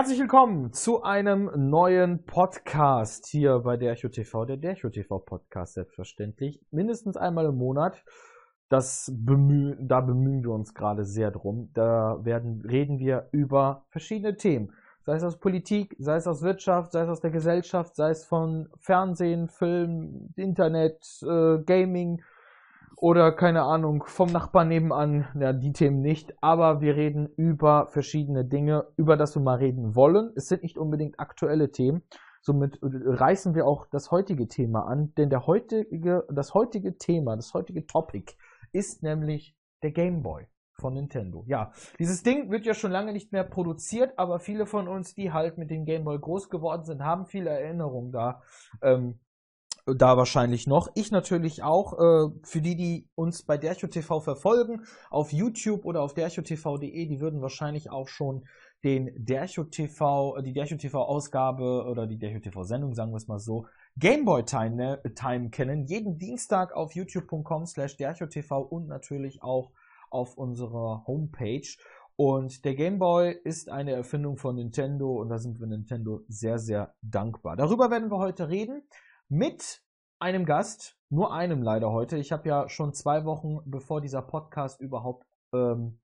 [0.00, 6.58] Herzlich willkommen zu einem neuen Podcast hier bei Dercho TV, der Dercho TV Podcast selbstverständlich.
[6.70, 8.02] Mindestens einmal im Monat.
[8.70, 11.68] Das bemühen, da bemühen wir uns gerade sehr drum.
[11.74, 14.72] Da werden, reden wir über verschiedene Themen.
[15.04, 18.24] Sei es aus Politik, sei es aus Wirtschaft, sei es aus der Gesellschaft, sei es
[18.24, 22.22] von Fernsehen, Film, Internet, äh, Gaming,
[22.96, 28.44] oder keine Ahnung, vom Nachbarn nebenan, ja, die Themen nicht, aber wir reden über verschiedene
[28.44, 30.32] Dinge, über das wir mal reden wollen.
[30.36, 32.02] Es sind nicht unbedingt aktuelle Themen.
[32.42, 37.52] Somit reißen wir auch das heutige Thema an, denn der heutige, das heutige Thema, das
[37.52, 38.34] heutige Topic
[38.72, 40.46] ist nämlich der Game Boy
[40.80, 41.44] von Nintendo.
[41.46, 45.32] Ja, dieses Ding wird ja schon lange nicht mehr produziert, aber viele von uns, die
[45.32, 48.42] halt mit dem Game Boy groß geworden sind, haben viele Erinnerungen da.
[48.82, 49.20] Ähm,
[49.94, 50.88] da wahrscheinlich noch.
[50.94, 51.92] Ich natürlich auch.
[51.94, 57.20] Äh, für die, die uns bei Dercho TV verfolgen, auf YouTube oder auf derchotv.de, die
[57.20, 58.44] würden wahrscheinlich auch schon
[58.84, 63.16] den Dercho TV, äh, die Dercho TV Ausgabe oder die Dercho TV Sendung, sagen wir
[63.16, 63.66] es mal so,
[63.98, 65.84] Gameboy Time, ne, Time kennen.
[65.84, 69.72] Jeden Dienstag auf youtube.com slash Dercho TV und natürlich auch
[70.10, 71.68] auf unserer Homepage.
[72.16, 76.58] Und der Game Boy ist eine Erfindung von Nintendo und da sind wir Nintendo sehr,
[76.58, 77.56] sehr dankbar.
[77.56, 78.82] Darüber werden wir heute reden
[79.30, 79.82] mit
[80.18, 82.18] einem Gast, nur einem leider heute.
[82.18, 86.00] Ich habe ja schon zwei Wochen, bevor dieser Podcast überhaupt ähm,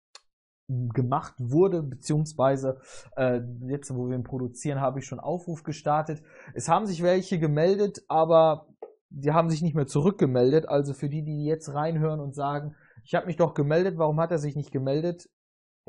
[0.68, 2.80] gemacht wurde, beziehungsweise
[3.16, 6.24] äh, jetzt, wo wir ihn produzieren, habe ich schon Aufruf gestartet.
[6.54, 8.68] Es haben sich welche gemeldet, aber
[9.10, 10.68] die haben sich nicht mehr zurückgemeldet.
[10.68, 14.32] Also für die, die jetzt reinhören und sagen, ich habe mich doch gemeldet, warum hat
[14.32, 15.30] er sich nicht gemeldet?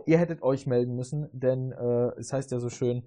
[0.05, 3.07] Ihr hättet euch melden müssen, denn äh, es heißt ja so schön,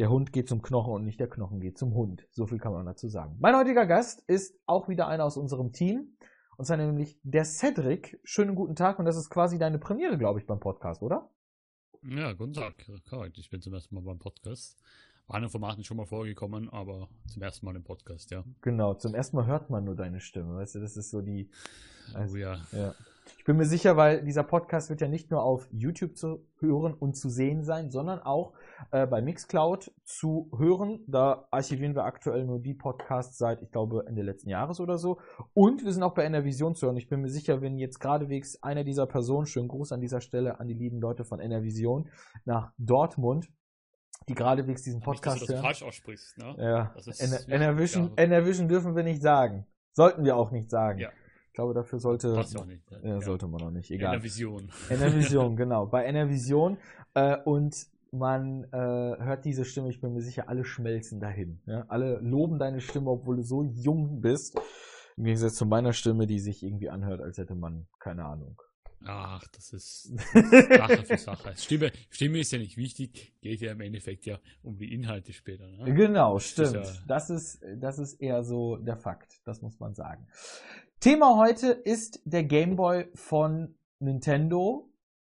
[0.00, 2.26] der Hund geht zum Knochen und nicht der Knochen geht zum Hund.
[2.30, 3.36] So viel kann man dazu sagen.
[3.38, 6.16] Mein heutiger Gast ist auch wieder einer aus unserem Team.
[6.56, 8.18] Und zwar nämlich der Cedric.
[8.24, 11.28] Schönen guten Tag und das ist quasi deine Premiere, glaube ich, beim Podcast, oder?
[12.02, 12.76] Ja, guten Tag.
[13.10, 13.36] Korrekt.
[13.36, 14.80] Ich bin zum ersten Mal beim Podcast.
[15.26, 18.42] War in Formaten schon mal vorgekommen, aber zum ersten Mal im Podcast, ja.
[18.62, 21.50] Genau, zum ersten Mal hört man nur deine Stimme, weißt du, das ist so die.
[22.14, 22.58] Also, oh ja.
[22.72, 22.94] ja.
[23.36, 26.94] Ich bin mir sicher, weil dieser Podcast wird ja nicht nur auf YouTube zu hören
[26.94, 28.54] und zu sehen sein, sondern auch
[28.90, 31.04] äh, bei Mixcloud zu hören.
[31.06, 35.18] Da archivieren wir aktuell nur die Podcasts seit, ich glaube, Ende letzten Jahres oder so.
[35.54, 36.96] Und wir sind auch bei Enervision zu hören.
[36.96, 40.60] Ich bin mir sicher, wenn jetzt geradewegs einer dieser Personen, schönen Gruß an dieser Stelle
[40.60, 42.08] an die lieben Leute von Enervision,
[42.44, 43.48] nach Dortmund
[44.28, 45.40] die geradewegs diesen Podcast hören.
[45.40, 46.54] Dass du das falsch aussprichst, ne?
[46.58, 46.94] Ja.
[47.48, 49.66] Enervision, Enervision dürfen wir nicht sagen.
[49.92, 50.98] Sollten wir auch nicht sagen.
[51.00, 51.10] Ja.
[51.48, 53.00] Ich glaube, dafür sollte, Passt auch nicht, ne?
[53.02, 53.90] ja, sollte man noch nicht.
[53.90, 54.14] Egal.
[54.14, 54.70] Enervision.
[54.88, 55.86] Enervision, genau.
[55.86, 56.78] Bei Enervision.
[57.14, 61.60] Äh, und man äh, hört diese Stimme, ich bin mir sicher, alle schmelzen dahin.
[61.66, 61.84] Ja?
[61.88, 64.60] Alle loben deine Stimme, obwohl du so jung bist.
[65.16, 68.60] Im Gegensatz zu meiner Stimme, die sich irgendwie anhört, als hätte man, keine Ahnung,
[69.04, 71.54] Ach, das ist, das ist Sache für Sache.
[71.56, 75.66] Stimme, Stimme ist ja nicht wichtig, geht ja im Endeffekt ja um die Inhalte später.
[75.66, 75.94] Ne?
[75.94, 76.76] Genau, stimmt.
[76.76, 80.26] Das ist, ja das ist, das ist eher so der Fakt, das muss man sagen.
[81.00, 84.89] Thema heute ist der Game Boy von Nintendo.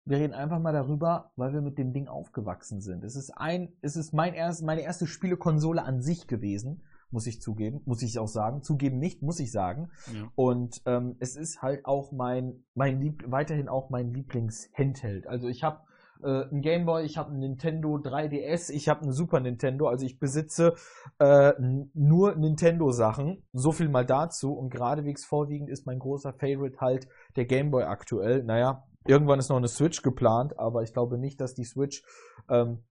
[0.06, 3.04] Wir reden einfach mal darüber, weil wir mit dem Ding aufgewachsen sind.
[3.04, 6.82] Es ist ein, es ist mein erst, meine erste Spielekonsole an sich gewesen
[7.14, 8.62] muss ich zugeben, muss ich auch sagen.
[8.62, 9.88] Zugeben nicht, muss ich sagen.
[10.12, 10.28] Ja.
[10.34, 15.28] Und ähm, es ist halt auch mein, mein Lieb weiterhin auch mein Lieblings-Handheld.
[15.28, 15.78] Also ich habe
[16.22, 19.86] äh, ein Gameboy, ich habe ein Nintendo 3DS, ich habe ein Super Nintendo.
[19.86, 20.74] Also ich besitze
[21.20, 21.52] äh,
[21.94, 23.44] nur Nintendo-Sachen.
[23.52, 24.52] So viel mal dazu.
[24.52, 28.42] Und geradewegs vorwiegend ist mein großer Favorite halt der Gameboy aktuell.
[28.42, 32.02] Naja, irgendwann ist noch eine Switch geplant, aber ich glaube nicht, dass die Switch
[32.48, 32.84] ähm,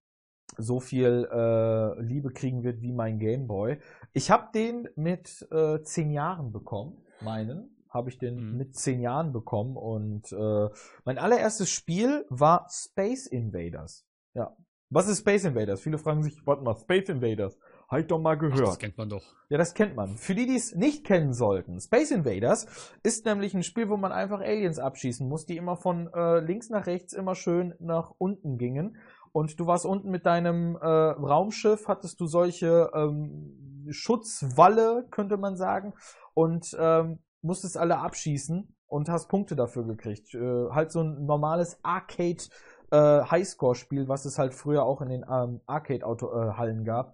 [0.57, 3.79] so viel äh, Liebe kriegen wird wie mein Gameboy.
[4.13, 8.57] Ich habe den mit äh, zehn Jahren bekommen, meinen habe ich den mhm.
[8.57, 10.69] mit zehn Jahren bekommen und äh,
[11.05, 14.05] mein allererstes Spiel war Space Invaders.
[14.33, 14.57] Ja.
[14.89, 15.81] Was ist Space Invaders?
[15.81, 17.57] Viele fragen sich, warte mal, Space Invaders.
[17.93, 18.59] Halt doch mal gehört.
[18.59, 19.21] Ach, das kennt man doch.
[19.49, 20.17] Ja, das kennt man.
[20.17, 22.65] Für die, die es nicht kennen sollten, Space Invaders
[23.03, 26.71] ist nämlich ein Spiel, wo man einfach Aliens abschießen muss, die immer von äh, links
[26.71, 28.97] nach rechts immer schön nach unten gingen.
[29.31, 35.55] Und du warst unten mit deinem äh, Raumschiff, hattest du solche ähm, Schutzwalle, könnte man
[35.55, 35.93] sagen,
[36.33, 40.33] und ähm, musstest alle abschießen und hast Punkte dafür gekriegt.
[40.33, 42.43] Äh, halt so ein normales Arcade
[42.89, 47.13] äh, Highscore-Spiel, was es halt früher auch in den ähm, Arcade-Hallen äh, gab.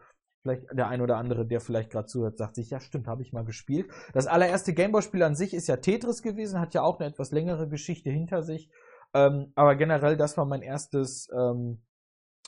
[0.49, 3.33] Vielleicht der ein oder andere, der vielleicht gerade zuhört, sagt sich, ja stimmt, habe ich
[3.33, 3.89] mal gespielt.
[4.13, 7.67] Das allererste Gameboy-Spiel an sich ist ja Tetris gewesen, hat ja auch eine etwas längere
[7.69, 8.69] Geschichte hinter sich.
[9.13, 11.81] Ähm, aber generell, das war mein erstes ähm,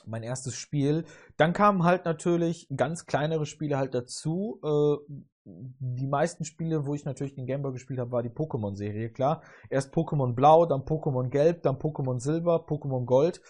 [0.04, 1.04] mein erstes Spiel.
[1.36, 4.60] Dann kamen halt natürlich ganz kleinere Spiele halt dazu.
[4.64, 5.14] Äh,
[5.44, 9.42] die meisten Spiele, wo ich natürlich den Gameboy gespielt habe, war die Pokémon-Serie, klar.
[9.70, 13.40] Erst Pokémon Blau, dann Pokémon Gelb, dann Pokémon Silber, Pokémon Gold.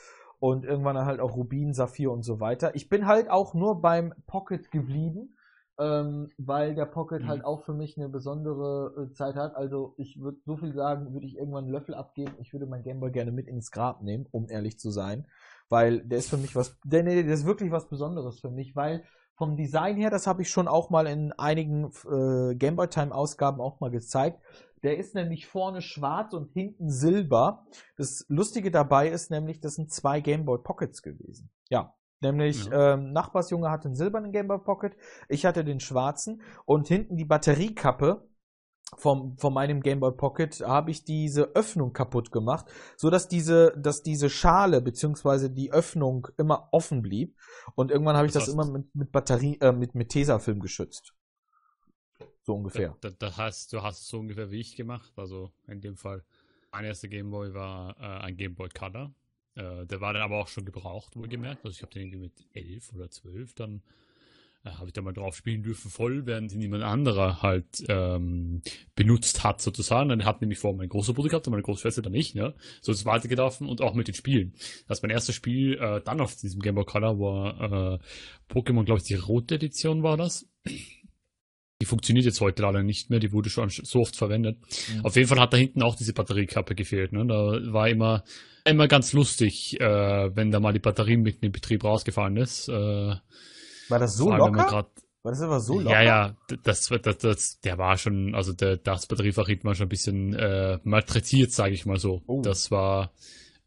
[0.43, 2.75] Und irgendwann halt auch Rubin, Saphir und so weiter.
[2.75, 5.37] Ich bin halt auch nur beim Pocket geblieben,
[5.79, 7.29] ähm, weil der Pocket Mhm.
[7.29, 9.55] halt auch für mich eine besondere äh, Zeit hat.
[9.55, 12.35] Also ich würde so viel sagen, würde ich irgendwann einen Löffel abgeben.
[12.41, 15.29] Ich würde mein Gameboy gerne mit ins Grab nehmen, um ehrlich zu sein,
[15.69, 18.75] weil der ist für mich was, der, nee, der ist wirklich was Besonderes für mich,
[18.75, 19.05] weil
[19.37, 23.61] vom Design her, das habe ich schon auch mal in einigen äh, Gameboy Time Ausgaben
[23.61, 24.41] auch mal gezeigt.
[24.83, 27.67] Der ist nämlich vorne schwarz und hinten silber.
[27.97, 31.51] Das Lustige dabei ist nämlich, das sind zwei Gameboy Pockets gewesen.
[31.69, 31.95] Ja.
[32.21, 34.97] Nämlich ähm, Nachbarsjunge hatte einen silbernen Gameboy Pocket,
[35.29, 38.29] ich hatte den schwarzen und hinten die Batteriekappe
[38.97, 44.03] vom, von meinem Gameboy Pocket habe ich diese Öffnung kaputt gemacht, so dass diese, dass
[44.03, 47.37] diese Schale beziehungsweise die Öffnung immer offen blieb
[47.75, 51.15] und irgendwann habe ich Das das, immer mit, mit Batterie, äh, mit, mit Tesafilm geschützt.
[52.43, 52.97] So ungefähr.
[53.01, 55.13] Da, da hast, du hast es so ungefähr wie ich gemacht.
[55.17, 56.25] Also in dem Fall,
[56.73, 59.15] mein erster Gameboy war äh, ein Gameboy Color.
[59.55, 61.65] Äh, der war dann aber auch schon gebraucht, wohlgemerkt.
[61.65, 63.83] Also ich habe den irgendwie mit 11 oder 12 dann
[64.65, 68.63] äh, habe ich da mal drauf spielen dürfen, voll, während ihn niemand anderer halt ähm,
[68.95, 70.09] benutzt hat, sozusagen.
[70.09, 72.55] Dann hat nämlich vor mein großer Bruder gehabt und meine Großschwester dann nicht, ne?
[72.81, 74.55] So ist es weitergelaufen und auch mit den Spielen.
[74.89, 77.99] Das ist mein erstes Spiel äh, dann auf diesem Game Boy Color war äh,
[78.53, 80.49] Pokémon, glaube ich, die rote Edition war das.
[81.83, 84.57] Die funktioniert jetzt heute leider nicht mehr, die wurde schon so oft verwendet.
[84.95, 85.05] Mhm.
[85.05, 87.11] Auf jeden Fall hat da hinten auch diese Batteriekappe gefehlt.
[87.13, 87.27] Ne?
[87.27, 88.23] Da war immer,
[88.65, 92.69] immer ganz lustig, äh, wenn da mal die Batterie mit dem Betrieb rausgefallen ist.
[92.69, 94.65] Äh, War das so man locker?
[94.67, 94.91] grad-
[95.25, 95.91] War das aber so locker?
[95.91, 99.89] ja, ja, das, das, das, der war schon, also der, das Batteriefach war schon ein
[99.89, 102.23] bisschen äh, malträtiert, sage ich mal so.
[102.29, 102.43] Oh.
[102.43, 103.11] Das war,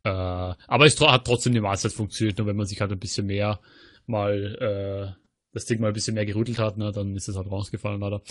[0.04, 3.28] äh, aber es hat trotzdem die Mahlzeit funktioniert, nur wenn man sich halt ein bisschen
[3.28, 3.60] mehr
[4.08, 5.25] mal, äh,
[5.56, 8.22] das Ding mal ein bisschen mehr gerüttelt hat, ne, dann ist es halt rausgefallen leider.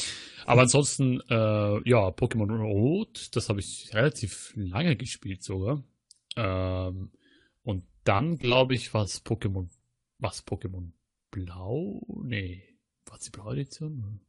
[0.46, 5.82] Aber ansonsten, äh, ja, Pokémon Rot, das habe ich relativ lange gespielt sogar.
[6.36, 7.10] Ähm,
[7.62, 9.68] und dann, glaube ich, war es Pokémon,
[10.18, 10.90] was Pokémon
[11.30, 12.06] Blau?
[12.22, 12.62] Nee.
[13.06, 14.20] War es die blaue Edition?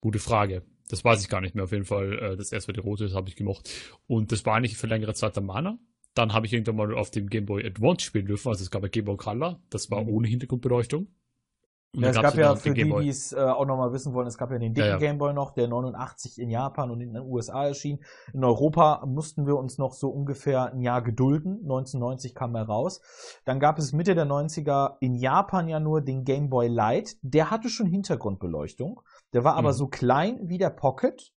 [0.00, 0.62] Gute Frage.
[0.88, 1.64] Das weiß ich gar nicht mehr.
[1.64, 3.70] Auf jeden Fall, äh, das erste, die rote, das habe ich gemocht.
[4.06, 5.78] Und das war eigentlich für längere Zeit der Mana.
[6.14, 8.48] Dann habe ich irgendwann mal auf dem Game Boy Advance spielen dürfen.
[8.48, 9.62] Also es gab ein Game Boy Color.
[9.70, 10.08] Das war Mhm.
[10.10, 11.06] ohne Hintergrundbeleuchtung.
[11.94, 14.50] Ja, es gab ja für die, die es äh, auch nochmal wissen wollen, es gab
[14.50, 14.98] ja den dicken Ja, ja.
[14.98, 18.02] Gameboy noch, der 89 in Japan und in den USA erschien.
[18.32, 21.58] In Europa mussten wir uns noch so ungefähr ein Jahr gedulden.
[21.62, 23.02] 1990 kam er raus.
[23.44, 27.16] Dann gab es Mitte der 90er in Japan ja nur den Game Boy Light.
[27.20, 29.02] Der hatte schon Hintergrundbeleuchtung.
[29.34, 29.76] Der war aber Mhm.
[29.76, 31.30] so klein wie der Pocket.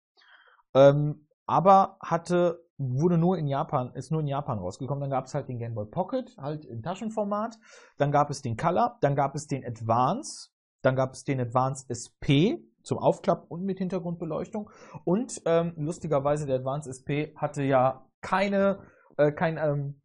[0.74, 2.62] Ähm, aber hatte,
[2.98, 5.00] wurde nur in Japan, ist nur in Japan rausgekommen.
[5.00, 7.58] Dann gab es halt den Game Boy Pocket, halt in Taschenformat.
[7.98, 10.50] Dann gab es den Color, dann gab es den Advance,
[10.82, 14.68] dann gab es den Advance SP zum Aufklappen und mit Hintergrundbeleuchtung.
[15.04, 18.80] Und ähm, lustigerweise, der Advance SP hatte ja keine,
[19.16, 20.00] äh, kein, ähm,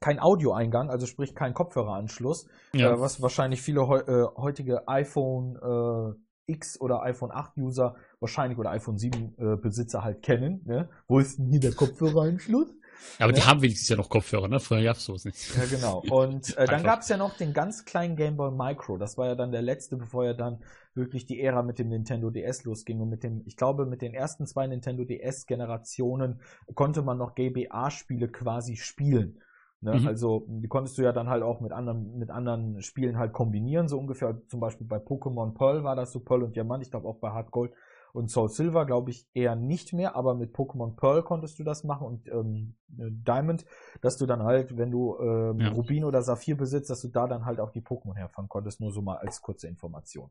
[0.00, 2.92] kein Audioeingang, also sprich kein Kopfhöreranschluss, Ja.
[2.92, 6.14] äh, was wahrscheinlich viele heu äh, heutige iPhone äh,
[6.48, 10.62] X oder iPhone 8 User wahrscheinlich oder iPhone 7 äh, Besitzer halt kennen.
[10.64, 10.88] Ne?
[11.06, 12.74] Wo ist denn hier der Kopfhöreranschluss?
[13.18, 13.46] aber die ja.
[13.46, 14.60] haben wenigstens ja noch Kopfhörer, ne?
[14.60, 15.56] Früher gab's sowas nicht.
[15.56, 16.02] Ja, genau.
[16.10, 18.96] Und äh, dann gab es ja noch den ganz kleinen Game Boy Micro.
[18.96, 20.62] Das war ja dann der letzte, bevor ja dann
[20.94, 23.00] wirklich die Ära mit dem Nintendo DS losging.
[23.00, 26.40] Und mit dem, ich glaube, mit den ersten zwei Nintendo DS-Generationen
[26.74, 29.40] konnte man noch GBA-Spiele quasi spielen.
[29.80, 29.94] Ne?
[29.94, 30.06] Mhm.
[30.08, 33.88] Also die konntest du ja dann halt auch mit anderen, mit anderen Spielen halt kombinieren,
[33.88, 34.40] so ungefähr.
[34.48, 36.82] Zum Beispiel bei Pokémon Pearl war das so Pearl und Diamant.
[36.82, 37.72] Ich glaube auch bei Hard Gold
[38.12, 41.84] und Soul Silver glaube ich eher nicht mehr, aber mit Pokémon Pearl konntest du das
[41.84, 43.64] machen und ähm, Diamond,
[44.00, 45.70] dass du dann halt, wenn du ähm, Ja.
[45.70, 48.92] Rubin oder Saphir besitzt, dass du da dann halt auch die Pokémon herfangen konntest, nur
[48.92, 50.30] so mal als kurze Information.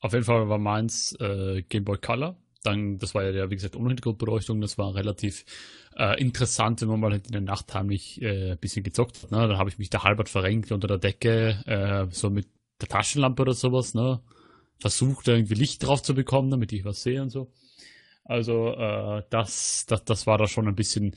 [0.00, 2.36] Auf jeden Fall war meins äh, Game Boy Color.
[2.62, 4.60] Dann, das war ja, der, wie gesagt, ohne Hintergrundbeleuchtung.
[4.60, 5.44] Das war relativ
[5.96, 9.30] äh, interessant, wenn man mal in der Nacht heimlich äh, ein bisschen gezockt hat.
[9.30, 9.48] Ne?
[9.48, 12.48] Dann habe ich mich da halbert verrenkt unter der Decke, äh, so mit
[12.80, 13.94] der Taschenlampe oder sowas.
[13.94, 14.20] Ne?
[14.78, 17.52] Versucht, da irgendwie Licht drauf zu bekommen, damit ich was sehe und so.
[18.24, 21.14] Also äh, das, das, das war da schon ein bisschen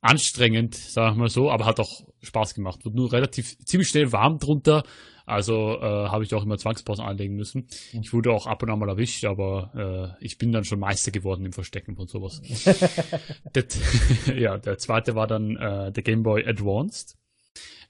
[0.00, 2.84] anstrengend, sagen wir mal so, aber hat auch Spaß gemacht.
[2.84, 4.82] Wird nur relativ ziemlich schnell warm drunter.
[5.26, 7.66] Also äh, habe ich auch immer Zwangspausen einlegen müssen.
[7.92, 11.10] Ich wurde auch ab und an mal erwischt, aber äh, ich bin dann schon Meister
[11.10, 12.40] geworden im Verstecken von sowas.
[13.54, 13.64] der,
[14.36, 17.16] ja, der zweite war dann äh, der Game Boy Advanced.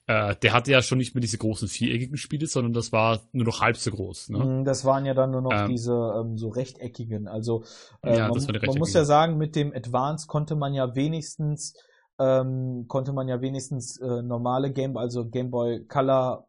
[0.07, 3.45] Äh, der hatte ja schon nicht mehr diese großen viereckigen Spiele, sondern das war nur
[3.45, 4.31] noch halb so groß.
[4.31, 4.39] Ne?
[4.39, 5.69] Mm, Das waren ja dann nur noch Ähm.
[5.69, 7.29] diese ähm, so rechteckigen.
[7.29, 7.65] Also
[8.03, 11.75] äh, Ja, man, man muss ja sagen, mit dem Advance konnte man ja wenigstens
[12.19, 16.46] ähm, konnte man ja wenigstens äh, normale Game, also Game Boy Color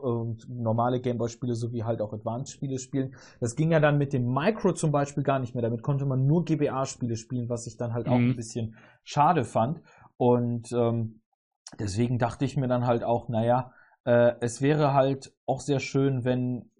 [0.00, 3.16] und normale Gameboy-Spiele sowie halt auch Advanced-Spiele spielen.
[3.40, 5.62] Das ging ja dann mit dem Micro zum Beispiel gar nicht mehr.
[5.62, 8.30] Damit konnte man nur GBA-Spiele spielen, was ich dann halt auch Mhm.
[8.30, 9.80] ein bisschen schade fand.
[10.16, 11.20] Und ähm,
[11.78, 13.72] deswegen dachte ich mir dann halt auch, naja,
[14.04, 16.70] äh, es wäre halt auch sehr schön, wenn,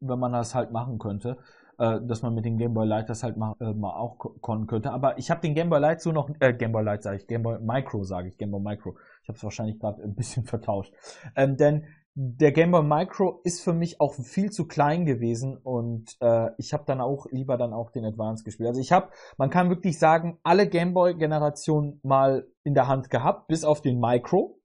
[0.00, 1.38] wenn man das halt machen könnte
[1.78, 4.68] äh, dass man mit dem Game Boy Light das halt mal, äh, mal auch konnen
[4.68, 4.92] könnte.
[4.92, 7.26] Aber ich habe den Game Boy Light so noch, äh, Game Boy Light sage ich,
[7.26, 8.96] Game Boy Micro sage ich, Game Boy Micro.
[9.22, 10.92] Ich habe es wahrscheinlich gerade ein bisschen vertauscht.
[11.34, 11.84] Ähm, denn
[12.16, 16.72] der Game Boy Micro ist für mich auch viel zu klein gewesen und äh, ich
[16.72, 18.68] habe dann auch lieber dann auch den Advance gespielt.
[18.68, 23.10] Also ich habe, man kann wirklich sagen, alle Game Boy Generationen mal in der Hand
[23.10, 24.60] gehabt, bis auf den Micro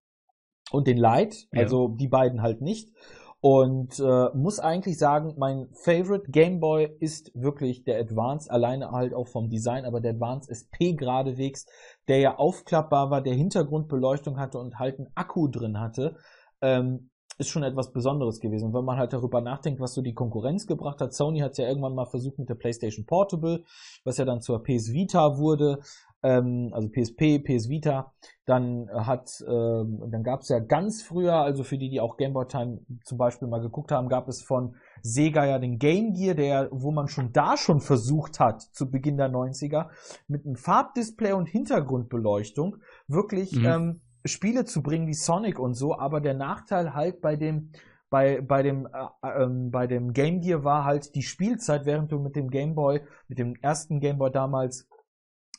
[0.71, 1.63] und den Light, ja.
[1.63, 2.93] also die beiden halt nicht.
[3.41, 9.13] Und äh, muss eigentlich sagen, mein Favorite Game Boy ist wirklich der Advance, alleine halt
[9.13, 11.65] auch vom Design, aber der Advance SP geradewegs,
[12.09, 16.17] der ja aufklappbar war, der Hintergrundbeleuchtung hatte und halt einen Akku drin hatte.
[16.61, 18.65] Ähm, ist schon etwas Besonderes gewesen.
[18.65, 21.67] Und wenn man halt darüber nachdenkt, was so die Konkurrenz gebracht hat, Sony hat ja
[21.67, 23.63] irgendwann mal versucht mit der PlayStation Portable,
[24.03, 25.79] was ja dann zur PS Vita wurde,
[26.21, 28.11] ähm, also PSP, PS Vita.
[28.45, 32.33] Dann hat, ähm, dann gab es ja ganz früher, also für die, die auch Game
[32.33, 36.35] Boy Time zum Beispiel mal geguckt haben, gab es von Sega ja den Game Gear,
[36.35, 39.87] der, wo man schon da schon versucht hat, zu Beginn der 90er,
[40.27, 42.77] mit einem Farbdisplay und Hintergrundbeleuchtung
[43.07, 43.65] wirklich mhm.
[43.65, 47.71] ähm, Spiele zu bringen wie Sonic und so, aber der Nachteil halt bei dem
[48.09, 52.19] bei, bei dem äh, ähm, bei dem Game Gear war halt die Spielzeit, während du
[52.19, 54.87] mit dem Game Boy, mit dem ersten Game Boy damals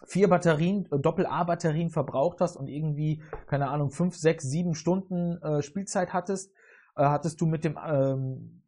[0.05, 5.63] vier Batterien, äh, Doppel-A-Batterien verbraucht hast und irgendwie, keine Ahnung, fünf, sechs, sieben Stunden äh,
[5.63, 6.53] Spielzeit hattest,
[6.97, 8.60] äh, hattest du mit dem ähm,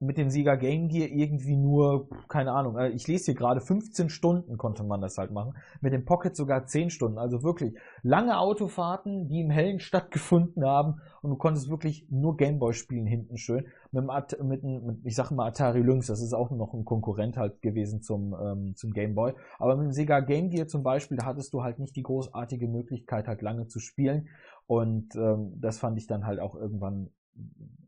[0.00, 4.10] mit dem Sieger Game Gear irgendwie nur, keine Ahnung, äh, ich lese hier gerade 15
[4.10, 5.54] Stunden konnte man das halt machen.
[5.80, 7.18] Mit dem Pocket sogar 10 Stunden.
[7.18, 12.74] Also wirklich lange Autofahrten, die im Hellen stattgefunden haben und du konntest wirklich nur Gameboy
[12.74, 13.66] spielen hinten schön.
[13.90, 17.36] Mit, dem, mit, mit ich sag mal Atari Lynx, das ist auch noch ein Konkurrent
[17.36, 19.32] halt gewesen zum, ähm, zum Gameboy.
[19.58, 22.68] Aber mit dem Sega Game Gear zum Beispiel, da hattest du halt nicht die großartige
[22.68, 24.28] Möglichkeit halt lange zu spielen.
[24.68, 27.10] Und ähm, das fand ich dann halt auch irgendwann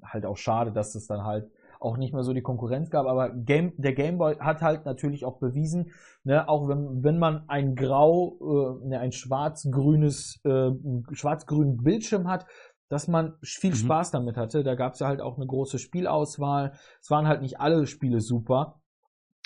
[0.03, 1.51] halt auch schade, dass es dann halt
[1.81, 3.07] auch nicht mehr so die Konkurrenz gab.
[3.07, 5.93] Aber Game, der Gameboy hat halt natürlich auch bewiesen,
[6.25, 8.37] ne, auch wenn, wenn man ein grau,
[8.83, 10.71] äh, ne, ein schwarz-grünes, äh,
[11.13, 12.47] schwarz-grünen Bildschirm hat,
[12.89, 13.77] dass man viel mhm.
[13.77, 14.63] Spaß damit hatte.
[14.63, 16.73] Da gab es ja halt auch eine große Spielauswahl.
[17.01, 18.81] Es waren halt nicht alle Spiele super.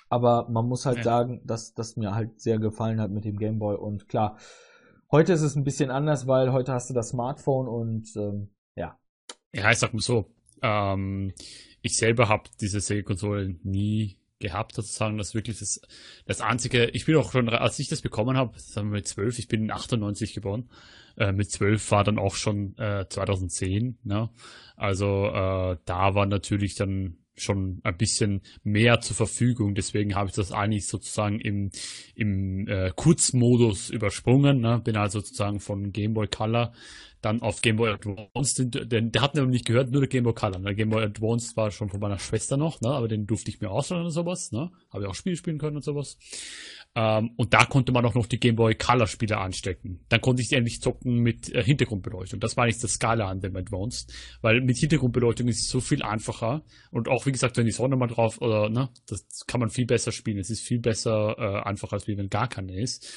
[0.09, 1.05] Aber man muss halt ja.
[1.05, 3.77] sagen, dass das mir halt sehr gefallen hat mit dem Gameboy.
[3.77, 4.39] Und klar,
[5.11, 8.99] heute ist es ein bisschen anders, weil heute hast du das Smartphone und ähm, ja.
[9.53, 10.27] Ja, ich sag mal so,
[10.65, 11.33] ähm,
[11.83, 15.19] ich selber habe diese Sega-Konsole nie gehabt, sozusagen.
[15.19, 15.81] Das ist wirklich das,
[16.27, 16.87] das einzige.
[16.87, 19.65] Ich bin auch schon, als ich das bekommen habe, sagen wir mit zwölf, ich bin
[19.65, 20.71] in 98 geboren.
[21.17, 23.99] Äh, mit zwölf war dann auch schon äh, 2010.
[24.03, 24.31] Ne?
[24.77, 29.75] Also äh, da war natürlich dann schon ein bisschen mehr zur Verfügung.
[29.75, 31.71] Deswegen habe ich das eigentlich sozusagen im,
[32.15, 34.61] im äh, Kurzmodus übersprungen.
[34.61, 34.81] Ne?
[34.83, 36.73] Bin also sozusagen von Game Boy Color
[37.25, 40.35] dann auf Game Boy Advance, denn der hat nämlich nicht gehört, nur der Game Boy
[40.35, 40.61] Color.
[40.61, 42.91] Der Game Boy Advance war schon von meiner Schwester noch, ne?
[42.91, 44.53] aber den durfte ich mir ausleihen und sowas.
[44.53, 44.71] Ne?
[44.91, 46.19] Habe ich auch Spiele spielen können und sowas.
[46.97, 50.05] Ähm, und da konnte man auch noch die Game Boy Color Spiele anstecken.
[50.09, 52.39] Dann konnte ich endlich zocken mit äh, Hintergrundbeleuchtung.
[52.39, 56.03] Das war nicht das Skala an dem Advanced, weil mit Hintergrundbeleuchtung ist es so viel
[56.03, 56.63] einfacher.
[56.91, 59.87] Und auch wie gesagt, wenn die Sonne mal drauf oder ne, das kann man viel
[59.87, 60.39] besser spielen.
[60.39, 63.13] Es ist viel besser äh, einfacher, als wenn gar keine ist.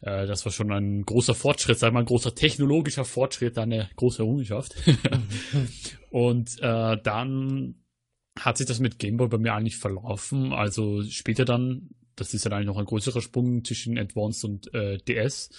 [0.00, 4.22] Äh, das war schon ein großer Fortschritt, sag mal, ein großer technologischer Fortschritt, eine große
[4.22, 4.74] Errungenschaft.
[6.10, 7.76] und äh, dann
[8.38, 10.52] hat sich das mit Gameboy bei mir eigentlich verlaufen.
[10.52, 11.90] Also später dann,
[12.20, 15.50] das ist dann eigentlich noch ein größerer Sprung zwischen Advanced und äh, DS,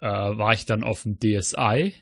[0.00, 1.94] äh, war ich dann auf dem DSi.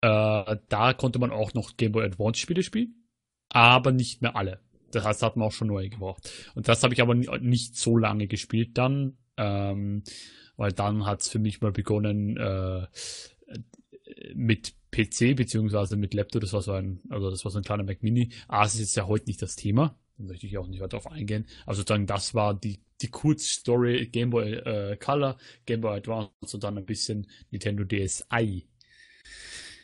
[0.00, 3.08] Äh, da konnte man auch noch Gameboy Advance Spiele spielen,
[3.48, 4.60] aber nicht mehr alle.
[4.92, 6.30] Das heißt, hat man auch schon neue gebraucht.
[6.54, 9.18] Und das habe ich aber nicht so lange gespielt dann.
[9.36, 10.02] Ähm,
[10.58, 12.86] weil dann hat es für mich mal begonnen äh,
[14.34, 17.84] mit PC beziehungsweise mit Laptop, das war so ein, also das war so ein kleiner
[17.84, 18.30] Mac Mini.
[18.48, 21.10] Ah, es ist ja heute nicht das Thema, da möchte ich auch nicht weiter darauf
[21.10, 21.46] eingehen.
[21.64, 26.64] Also sozusagen, das war die, die Kurzstory Game Boy äh, Color, Game Boy Advance und
[26.64, 28.68] dann ein bisschen Nintendo DSi.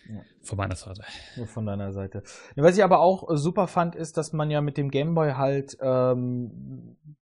[0.09, 0.21] Ja.
[0.43, 1.03] Von meiner Seite.
[1.37, 2.23] Nur von deiner Seite.
[2.57, 5.79] Was ich aber auch super fand, ist, dass man ja mit dem Game Boy halt
[5.81, 6.97] ähm,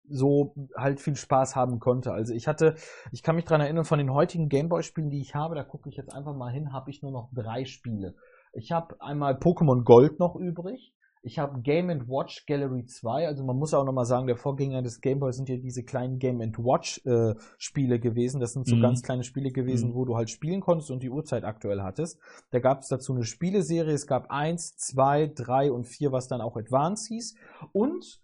[0.09, 2.11] so halt viel Spaß haben konnte.
[2.11, 2.75] Also ich hatte,
[3.11, 5.95] ich kann mich dran erinnern, von den heutigen Gameboy-Spielen, die ich habe, da gucke ich
[5.95, 8.15] jetzt einfach mal hin, habe ich nur noch drei Spiele.
[8.53, 10.94] Ich habe einmal Pokémon Gold noch übrig.
[11.25, 15.01] Ich habe Game Watch Gallery 2, also man muss auch nochmal sagen, der Vorgänger des
[15.01, 18.39] Gameboy sind ja diese kleinen Game Watch äh, Spiele gewesen.
[18.39, 18.81] Das sind so mhm.
[18.81, 19.93] ganz kleine Spiele gewesen, mhm.
[19.95, 22.19] wo du halt spielen konntest und die Uhrzeit aktuell hattest.
[22.51, 23.91] Da gab es dazu eine Spieleserie.
[23.91, 27.35] Es gab eins, zwei, drei und vier, was dann auch Advance hieß.
[27.73, 28.21] Und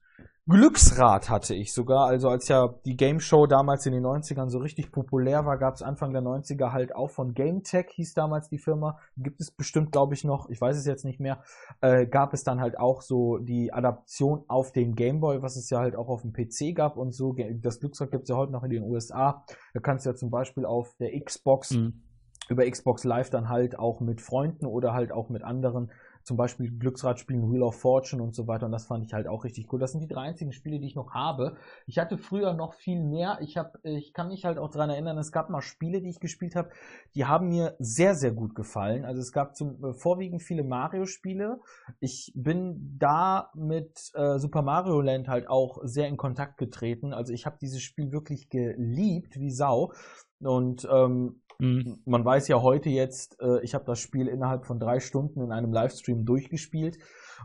[0.47, 2.07] Glücksrad hatte ich sogar.
[2.07, 5.75] Also als ja die Game Show damals in den 90ern so richtig populär war, gab
[5.75, 8.97] es Anfang der 90er halt auch von GameTech, hieß damals die Firma.
[9.17, 11.43] Gibt es bestimmt, glaube ich, noch, ich weiß es jetzt nicht mehr,
[11.81, 15.79] äh, gab es dann halt auch so die Adaption auf den Gameboy, was es ja
[15.79, 17.35] halt auch auf dem PC gab und so.
[17.61, 19.45] Das Glücksrad gibt es ja heute noch in den USA.
[19.73, 22.01] Da kannst du ja zum Beispiel auf der Xbox mhm.
[22.49, 25.91] über Xbox Live dann halt auch mit Freunden oder halt auch mit anderen
[26.23, 28.65] zum Beispiel Glücksrad spielen, Wheel of Fortune und so weiter.
[28.65, 29.79] Und das fand ich halt auch richtig cool.
[29.79, 31.57] Das sind die drei einzigen Spiele, die ich noch habe.
[31.87, 33.37] Ich hatte früher noch viel mehr.
[33.41, 36.19] Ich habe, ich kann mich halt auch daran erinnern, es gab mal Spiele, die ich
[36.19, 36.69] gespielt habe,
[37.15, 39.05] die haben mir sehr, sehr gut gefallen.
[39.05, 41.59] Also es gab zum äh, vorwiegend viele Mario-Spiele.
[41.99, 47.13] Ich bin da mit äh, Super Mario Land halt auch sehr in Kontakt getreten.
[47.13, 49.93] Also ich habe dieses Spiel wirklich geliebt wie Sau.
[50.39, 51.99] Und ähm, Mhm.
[52.05, 55.51] Man weiß ja heute jetzt, äh, ich habe das Spiel innerhalb von drei Stunden in
[55.51, 56.97] einem Livestream durchgespielt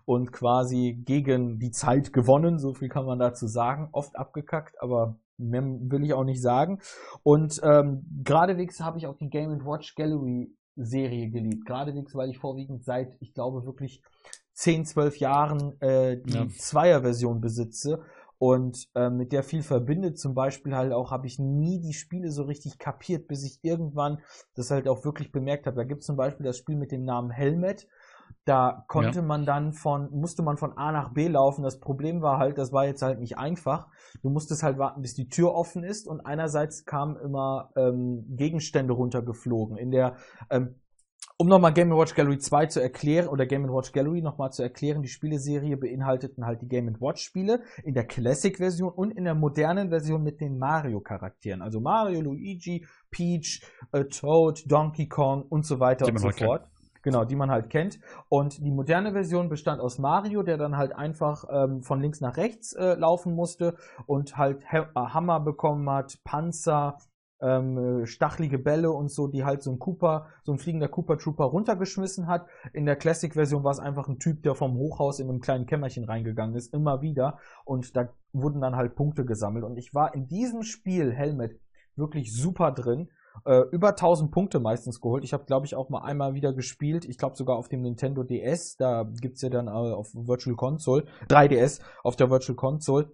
[0.07, 2.59] und quasi gegen die Zeit gewonnen.
[2.59, 3.91] So viel kann man dazu sagen.
[3.93, 6.81] Oft abgekackt, aber mehr will ich auch nicht sagen.
[7.25, 11.67] Und ähm, geradewegs habe ich auch die Game Watch Gallery Serie geliebt.
[11.67, 14.03] Geradewegs, weil ich vorwiegend seit, ich glaube, wirklich
[14.55, 16.49] 10, 12 Jahren äh, die ja.
[16.49, 18.03] Zweier-Version besitze
[18.39, 20.19] und äh, mit der viel verbindet.
[20.19, 24.21] Zum Beispiel halt auch habe ich nie die Spiele so richtig kapiert, bis ich irgendwann
[24.55, 25.77] das halt auch wirklich bemerkt habe.
[25.77, 27.87] Da gibt es zum Beispiel das Spiel mit dem Namen Helmet.
[28.45, 29.25] Da konnte ja.
[29.25, 31.63] man dann von, musste man von A nach B laufen.
[31.63, 33.89] Das Problem war halt, das war jetzt halt nicht einfach.
[34.23, 38.93] Du musstest halt warten, bis die Tür offen ist und einerseits kamen immer ähm, Gegenstände
[38.93, 39.77] runtergeflogen.
[39.77, 40.17] In der
[40.51, 40.77] ähm,
[41.39, 45.03] um nochmal Game Watch Gallery 2 zu erklären, oder Game Watch Gallery nochmal zu erklären,
[45.03, 49.91] die Spieleserie beinhalteten halt die Game Watch Spiele in der Classic-Version und in der modernen
[49.91, 51.61] Version mit den Mario-Charakteren.
[51.61, 53.63] Also Mario, Luigi, Peach,
[53.93, 56.63] äh, Toad, Donkey Kong und so weiter die und so fort.
[56.63, 56.77] Kennt.
[57.03, 58.01] Genau, die man halt kennt.
[58.29, 62.37] Und die moderne Version bestand aus Mario, der dann halt einfach ähm, von links nach
[62.37, 63.77] rechts äh, laufen musste
[64.07, 66.99] und halt Hammer bekommen hat, Panzer,
[67.41, 71.19] ähm, äh, stachelige Bälle und so, die halt so ein Cooper, so ein fliegender Cooper
[71.19, 72.47] Trooper runtergeschmissen hat.
[72.73, 76.05] In der Classic-Version war es einfach ein Typ, der vom Hochhaus in einem kleinen Kämmerchen
[76.05, 77.39] reingegangen ist, immer wieder.
[77.65, 79.65] Und da wurden dann halt Punkte gesammelt.
[79.65, 81.59] Und ich war in diesem Spiel, Helmet,
[81.97, 83.09] wirklich super drin.
[83.45, 85.23] Äh, über 1000 Punkte meistens geholt.
[85.25, 87.05] Ich habe, glaube ich, auch mal einmal wieder gespielt.
[87.05, 88.77] Ich glaube sogar auf dem Nintendo DS.
[88.77, 93.11] Da gibt's ja dann äh, auf Virtual Console, 3DS auf der Virtual Console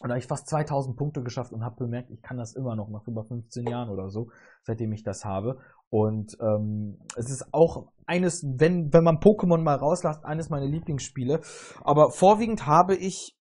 [0.00, 2.76] und da habe ich fast 2000 Punkte geschafft und habe bemerkt, ich kann das immer
[2.76, 4.30] noch nach über 15 Jahren oder so,
[4.62, 5.58] seitdem ich das habe.
[5.90, 11.40] Und ähm, es ist auch eines, wenn, wenn man Pokémon mal rauslässt, eines meiner Lieblingsspiele.
[11.82, 13.36] Aber vorwiegend habe ich,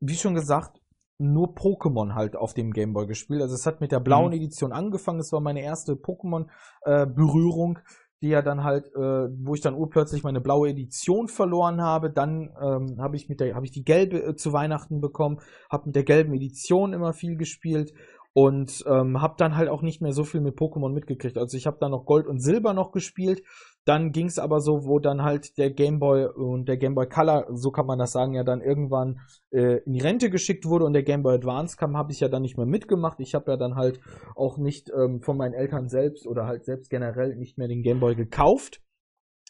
[0.00, 0.80] wie schon gesagt,
[1.18, 3.42] nur Pokémon halt auf dem Gameboy gespielt.
[3.42, 4.36] Also es hat mit der blauen mhm.
[4.36, 5.20] Edition angefangen.
[5.20, 7.78] Es war meine erste Pokémon-Berührung.
[7.78, 7.82] Äh,
[8.22, 12.10] die ja dann halt, äh, wo ich dann urplötzlich meine blaue Edition verloren habe.
[12.10, 15.86] Dann ähm, habe ich mit der, habe ich die gelbe äh, zu Weihnachten bekommen, habe
[15.86, 17.94] mit der gelben Edition immer viel gespielt
[18.32, 21.36] und ähm, habe dann halt auch nicht mehr so viel mit Pokémon mitgekriegt.
[21.36, 23.42] Also ich habe dann noch Gold und Silber noch gespielt.
[23.86, 27.08] Dann ging es aber so, wo dann halt der Game Boy und der Game Boy
[27.08, 30.84] Color, so kann man das sagen, ja dann irgendwann äh, in die Rente geschickt wurde
[30.84, 33.20] und der Game Boy Advance kam, habe ich ja dann nicht mehr mitgemacht.
[33.20, 34.00] Ich habe ja dann halt
[34.36, 38.00] auch nicht ähm, von meinen Eltern selbst oder halt selbst generell nicht mehr den Game
[38.00, 38.82] Boy gekauft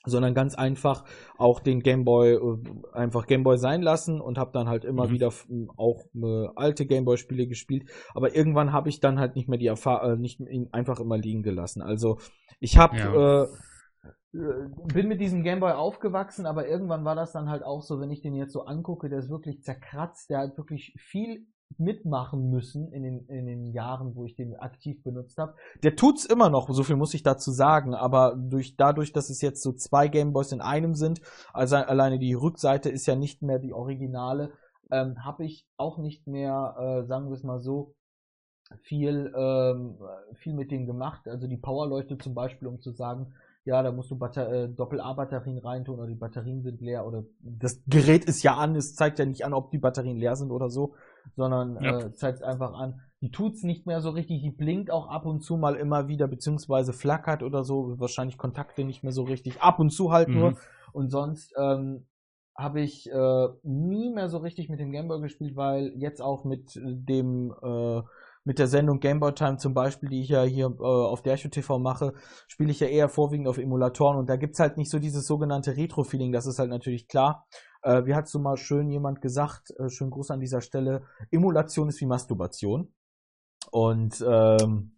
[0.04, 1.04] sondern ganz einfach
[1.36, 2.58] auch den Gameboy äh,
[2.92, 5.12] einfach Gameboy sein lassen und habe dann halt immer mhm.
[5.12, 5.32] wieder
[5.76, 9.66] auch äh, alte Gameboy Spiele gespielt, aber irgendwann habe ich dann halt nicht mehr die
[9.66, 10.40] Erfahrung äh, nicht
[10.72, 11.82] einfach immer liegen gelassen.
[11.82, 12.18] Also,
[12.60, 13.42] ich habe ja.
[13.42, 13.48] äh,
[14.32, 18.22] bin mit diesem Gameboy aufgewachsen, aber irgendwann war das dann halt auch so, wenn ich
[18.22, 21.46] den jetzt so angucke, der ist wirklich zerkratzt, der hat wirklich viel
[21.78, 25.54] mitmachen müssen in den, in den Jahren, wo ich den aktiv benutzt habe.
[25.82, 29.40] Der tut's immer noch, so viel muss ich dazu sagen, aber durch, dadurch, dass es
[29.40, 31.20] jetzt so zwei Gameboys in einem sind,
[31.52, 34.52] also alleine die Rückseite ist ja nicht mehr die originale,
[34.90, 37.94] ähm, habe ich auch nicht mehr, äh, sagen wir es mal so,
[38.82, 39.98] viel, ähm,
[40.34, 41.26] viel mit dem gemacht.
[41.26, 45.58] Also die Powerleuchte zum Beispiel, um zu sagen, ja, da musst du Batter äh, Doppel-A-Batterien
[45.58, 49.26] reintun oder die Batterien sind leer oder das Gerät ist ja an, es zeigt ja
[49.26, 50.94] nicht an, ob die Batterien leer sind oder so
[51.36, 51.98] sondern ja.
[51.98, 55.40] äh, zeigt einfach an, die tut's nicht mehr so richtig, die blinkt auch ab und
[55.40, 59.78] zu mal immer wieder, beziehungsweise flackert oder so, wahrscheinlich Kontakte nicht mehr so richtig, ab
[59.78, 60.38] und zu halt mhm.
[60.38, 60.56] nur.
[60.92, 62.06] Und sonst ähm,
[62.56, 66.78] habe ich äh, nie mehr so richtig mit dem Gameboy gespielt, weil jetzt auch mit
[66.82, 68.02] dem äh,
[68.44, 71.78] mit der Sendung Gameboy Time zum Beispiel, die ich ja hier äh, auf der TV
[71.78, 72.14] mache,
[72.48, 75.76] spiele ich ja eher vorwiegend auf Emulatoren und da gibt's halt nicht so dieses sogenannte
[75.76, 77.46] Retro-Feeling, das ist halt natürlich klar.
[77.82, 81.88] Äh, wie hat so mal schön jemand gesagt, äh, schönen Gruß an dieser Stelle, Emulation
[81.88, 82.92] ist wie Masturbation.
[83.70, 84.96] Und ähm,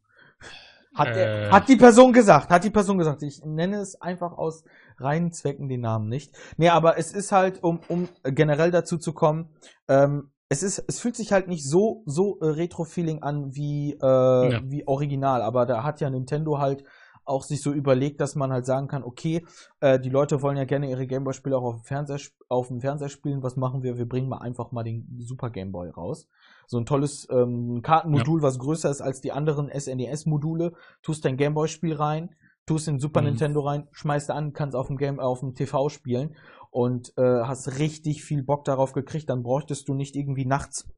[0.94, 1.50] hat, äh.
[1.50, 3.22] hat die Person gesagt, hat die Person gesagt.
[3.22, 4.64] Ich nenne es einfach aus
[4.98, 6.34] reinen Zwecken den Namen nicht.
[6.56, 9.48] Nee, aber es ist halt, um, um generell dazu zu kommen,
[9.88, 14.52] ähm, es ist, es fühlt sich halt nicht so, so äh, Retro-Feeling an wie, äh,
[14.52, 14.60] ja.
[14.62, 16.84] wie original, aber da hat ja Nintendo halt
[17.24, 19.46] auch sich so überlegt, dass man halt sagen kann, okay,
[19.80, 23.08] äh, die Leute wollen ja gerne ihre Gameboy-Spiele auch auf dem, Fernseher, auf dem Fernseher
[23.08, 23.42] spielen.
[23.42, 23.96] Was machen wir?
[23.96, 26.28] Wir bringen mal einfach mal den Super Gameboy raus.
[26.66, 28.42] So ein tolles ähm, Kartenmodul, ja.
[28.42, 30.74] was größer ist als die anderen SNES-Module.
[31.00, 32.34] Tust dein Gameboy-Spiel rein,
[32.66, 33.28] tust den Super mhm.
[33.28, 36.36] Nintendo rein, schmeißt an, kannst auf dem Game, auf dem TV spielen
[36.72, 39.28] und äh, hast richtig viel Bock darauf gekriegt.
[39.28, 40.88] Dann bräuchtest du nicht irgendwie nachts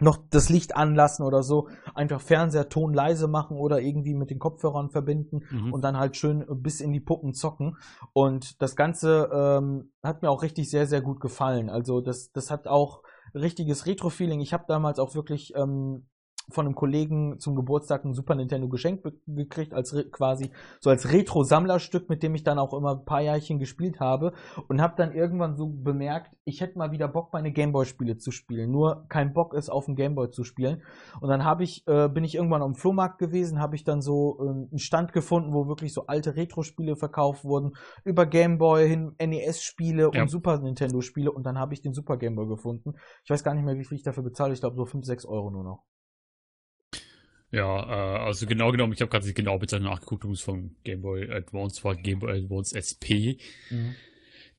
[0.00, 4.38] noch das Licht anlassen oder so, einfach Fernseher Ton leise machen oder irgendwie mit den
[4.38, 5.74] Kopfhörern verbinden mhm.
[5.74, 7.76] und dann halt schön bis in die Puppen zocken.
[8.14, 11.68] Und das Ganze ähm, hat mir auch richtig sehr, sehr gut gefallen.
[11.68, 13.02] Also das, das hat auch
[13.34, 14.40] richtiges Retro-Feeling.
[14.40, 16.08] Ich habe damals auch wirklich ähm,
[16.50, 22.08] von einem Kollegen zum Geburtstag ein Super Nintendo geschenkt gekriegt, als quasi so als Retro-Sammlerstück,
[22.08, 24.32] mit dem ich dann auch immer ein paar Jahrchen gespielt habe
[24.68, 28.70] und habe dann irgendwann so bemerkt, ich hätte mal wieder Bock, meine Gameboy-Spiele zu spielen.
[28.70, 30.82] Nur kein Bock ist, auf dem Gameboy zu spielen.
[31.20, 34.38] Und dann habe ich, äh, bin ich irgendwann am Flohmarkt gewesen, habe ich dann so
[34.40, 37.72] äh, einen Stand gefunden, wo wirklich so alte Retro-Spiele verkauft wurden,
[38.04, 40.22] über Gameboy hin NES-Spiele ja.
[40.22, 42.94] und Super Nintendo-Spiele und dann habe ich den Super Gameboy gefunden.
[43.24, 44.52] Ich weiß gar nicht mehr, wie viel ich dafür bezahle.
[44.52, 45.84] Ich glaube so 5, 6 Euro nur noch.
[47.52, 50.76] Ja, äh, also genau genommen, ich habe gerade die genaue Bezeichnung nachgeguckt, um es von
[50.84, 53.38] Game Boy Advance war Game Boy Advance SP,
[53.70, 53.96] mhm.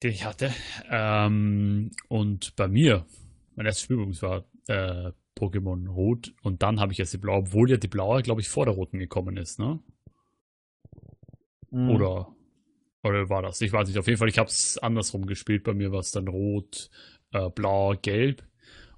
[0.04, 0.51] den ich hatte.
[0.89, 3.06] Ähm, und bei mir,
[3.56, 7.69] mein erstes Spiel war äh, Pokémon Rot und dann habe ich erst die blaue, obwohl
[7.69, 9.80] ja die blaue, glaube ich, vor der roten gekommen ist, ne?
[11.71, 11.89] Mhm.
[11.91, 12.36] Oder
[13.04, 13.62] oder war das?
[13.62, 13.97] Ich weiß nicht.
[13.97, 15.63] Auf jeden Fall, ich habe es andersrum gespielt.
[15.63, 16.89] Bei mir war es dann rot,
[17.32, 18.43] äh, blau, gelb.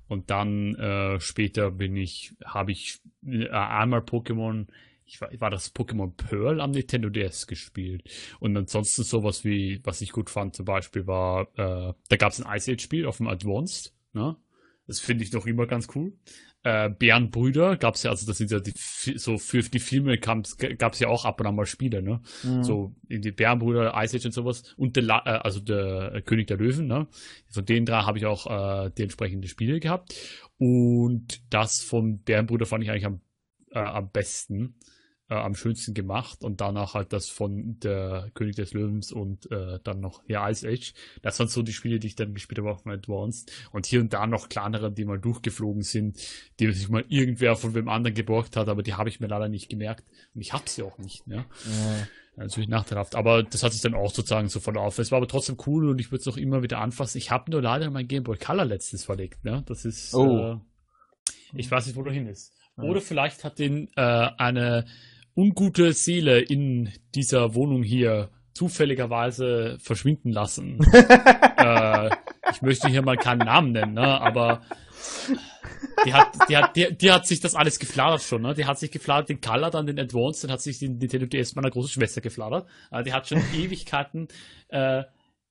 [0.08, 4.68] Und dann äh, später bin ich, habe ich äh, einmal Pokémon,
[5.06, 8.04] ich war, war das Pokémon Pearl am Nintendo DS gespielt.
[8.40, 12.42] Und ansonsten sowas wie, was ich gut fand, zum Beispiel war, äh, da gab es
[12.42, 14.36] ein Ice Age-Spiel auf dem Advanced, ne?
[14.86, 16.12] Das finde ich noch immer ganz cool
[16.64, 18.74] äh, Bärenbrüder gab es ja, also das sind ja die,
[19.18, 20.46] so für die Filme gab
[20.94, 22.22] es ja auch ab und an mal Spiele, ne?
[22.44, 22.64] Mhm.
[22.64, 26.58] So in die Bärenbrüder, Ice Age und sowas und der, äh, also der König der
[26.58, 27.08] Löwen, ne?
[27.50, 30.16] Von den drei habe ich auch äh, die entsprechenden Spiele gehabt
[30.58, 33.20] und das von Bärenbrüder fand ich eigentlich am,
[33.72, 34.76] äh, am besten
[35.30, 39.80] äh, am schönsten gemacht und danach halt das von der König des Löwens und äh,
[39.84, 40.94] dann noch ja Ice Age.
[41.22, 44.02] Das waren so die Spiele, die ich dann gespielt habe auf dem Advanced und hier
[44.02, 46.18] und da noch kleinere, die mal durchgeflogen sind,
[46.60, 49.50] die sich mal irgendwer von wem anderen geborgt hat, aber die habe ich mir leider
[49.50, 50.04] nicht gemerkt
[50.36, 51.26] und ich habe sie auch nicht.
[51.28, 51.46] Ne?
[51.66, 52.08] Ja.
[52.36, 54.98] Natürlich nachteilhaft, aber das hat sich dann auch sozusagen so von auf.
[54.98, 57.20] Es war aber trotzdem cool und ich würde es auch immer wieder anfassen.
[57.20, 59.46] Ich habe nur leider mein Game Boy Color letztens verlegt.
[59.46, 59.64] Ne?
[59.68, 60.54] Das ist, oh.
[60.54, 60.58] äh,
[61.54, 62.52] ich weiß nicht, wo du hin ist.
[62.76, 64.86] Oder vielleicht hat den äh, eine
[65.36, 70.80] ungute Seele in dieser Wohnung hier zufälligerweise verschwinden lassen.
[71.58, 72.10] äh,
[72.52, 74.22] ich möchte hier mal keinen Namen nennen, ne?
[74.22, 74.62] aber
[76.06, 78.42] die hat, die, hat, die, die hat sich das alles gefladert schon.
[78.42, 78.54] Ne?
[78.54, 81.56] Die hat sich gefladert den Color, dann den Advanced, dann hat sich den Nintendo DS
[81.56, 82.68] meiner großen Schwester gefladert.
[82.92, 84.28] Äh, die hat schon Ewigkeiten
[84.70, 85.04] äh,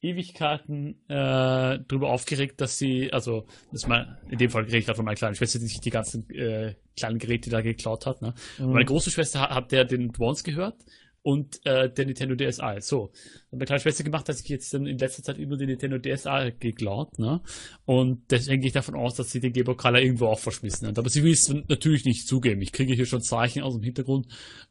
[0.03, 5.17] Ewigkeiten äh, darüber aufgeregt, dass sie, also das mal in dem Fall hat von meiner
[5.17, 8.21] kleinen Schwester, die sich die ganzen äh, kleinen Geräte da geklaut hat.
[8.21, 8.35] Ne?
[8.59, 8.73] Mhm.
[8.73, 10.77] Meine große Schwester hat, hat der den Advance gehört
[11.23, 12.81] und äh, der Nintendo DSi.
[12.81, 13.13] So.
[13.51, 15.99] Und meine kleine Schwester gemacht, dass ich jetzt dann in letzter Zeit immer den Nintendo
[15.99, 17.41] DSi geklaut, ne?
[17.85, 20.99] Und deswegen gehe ich davon aus, dass sie den Game Color irgendwo auch verschmissen hat.
[20.99, 22.61] Aber sie will es natürlich nicht zugeben.
[22.61, 24.27] Ich kriege hier schon Zeichen aus dem Hintergrund,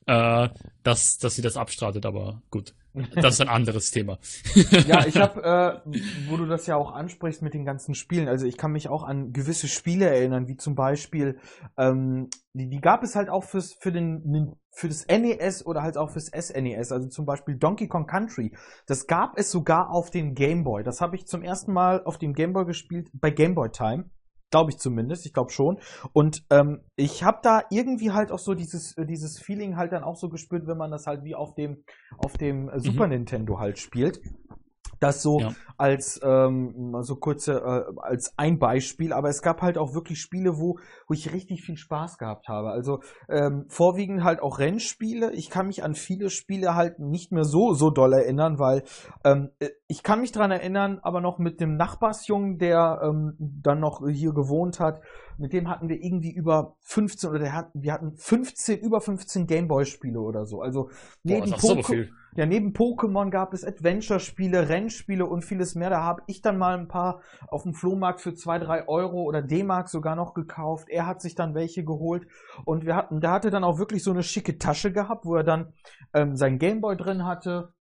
[0.07, 0.49] äh,
[0.83, 2.73] dass, dass sie das abstreitet, aber gut.
[3.15, 4.19] Das ist ein anderes Thema.
[4.87, 5.91] ja, ich habe, äh,
[6.29, 9.03] wo du das ja auch ansprichst mit den ganzen Spielen, also ich kann mich auch
[9.03, 11.39] an gewisse Spiele erinnern, wie zum Beispiel,
[11.77, 15.97] ähm, die, die gab es halt auch fürs, für den für das NES oder halt
[15.97, 18.55] auch fürs SNES, also zum Beispiel Donkey Kong Country.
[18.87, 20.83] Das gab es sogar auf dem Game Boy.
[20.83, 24.09] Das habe ich zum ersten Mal auf dem Game Boy gespielt, bei Game Boy Time.
[24.51, 25.79] Glaube ich zumindest, ich glaube schon.
[26.13, 30.17] Und ähm, ich habe da irgendwie halt auch so dieses, dieses Feeling halt dann auch
[30.17, 31.83] so gespürt, wenn man das halt wie auf dem,
[32.17, 33.13] auf dem äh, Super mhm.
[33.13, 34.19] Nintendo halt spielt.
[35.01, 35.55] Das so ja.
[35.77, 40.59] als ähm, so kurze äh, als ein Beispiel, aber es gab halt auch wirklich Spiele,
[40.59, 42.69] wo wo ich richtig viel Spaß gehabt habe.
[42.69, 45.33] Also ähm, vorwiegend halt auch Rennspiele.
[45.33, 48.83] Ich kann mich an viele Spiele halt nicht mehr so so doll erinnern, weil
[49.25, 53.79] ähm, äh, ich kann mich dran erinnern, aber noch mit dem Nachbarsjungen, der ähm, dann
[53.79, 55.01] noch hier gewohnt hat,
[55.39, 59.47] mit dem hatten wir irgendwie über 15 oder der hat, wir hatten 15 über 15
[59.47, 60.61] Gameboy-Spiele oder so.
[60.61, 60.91] Also
[61.23, 61.81] neben Boah, so
[62.35, 65.89] ja, neben Pokémon gab es Adventure-Spiele, Rennspiele und vieles mehr.
[65.89, 69.41] Da habe ich dann mal ein paar auf dem Flohmarkt für zwei, drei Euro oder
[69.41, 70.87] D-Mark sogar noch gekauft.
[70.89, 72.27] Er hat sich dann welche geholt
[72.65, 75.43] und wir hatten, der hatte dann auch wirklich so eine schicke Tasche gehabt, wo er
[75.43, 75.73] dann
[76.13, 77.73] ähm, sein Gameboy drin hatte,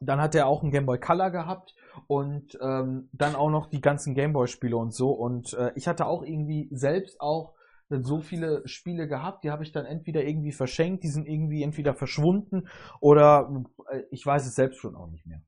[0.00, 1.74] dann hat er auch einen Game Boy Color gehabt
[2.06, 5.10] und ähm, dann auch noch die ganzen Game Boy Spiele und so.
[5.10, 7.54] Und äh, ich hatte auch irgendwie selbst auch
[7.90, 11.94] so viele Spiele gehabt, die habe ich dann entweder irgendwie verschenkt, die sind irgendwie entweder
[11.94, 12.68] verschwunden
[13.00, 15.42] oder äh, ich weiß es selbst schon auch nicht mehr.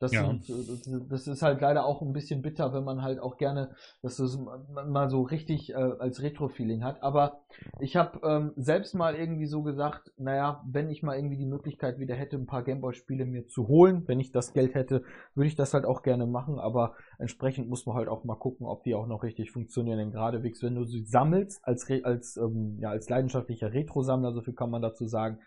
[0.00, 0.26] Das, ja.
[0.26, 4.16] sind, das ist halt leider auch ein bisschen bitter, wenn man halt auch gerne, dass
[4.16, 4.38] das
[4.86, 7.02] mal so richtig äh, als Retro-Feeling hat.
[7.02, 7.40] Aber
[7.80, 11.98] ich habe ähm, selbst mal irgendwie so gesagt, naja, wenn ich mal irgendwie die Möglichkeit
[11.98, 15.02] wieder hätte, ein paar Gameboy-Spiele mir zu holen, wenn ich das Geld hätte,
[15.34, 16.60] würde ich das halt auch gerne machen.
[16.60, 19.98] Aber entsprechend muss man halt auch mal gucken, ob die auch noch richtig funktionieren.
[19.98, 24.54] Denn geradewegs, wenn du sie sammelst, als, als, ähm, ja, als leidenschaftlicher Retro-Sammler, so viel
[24.54, 25.40] kann man dazu sagen,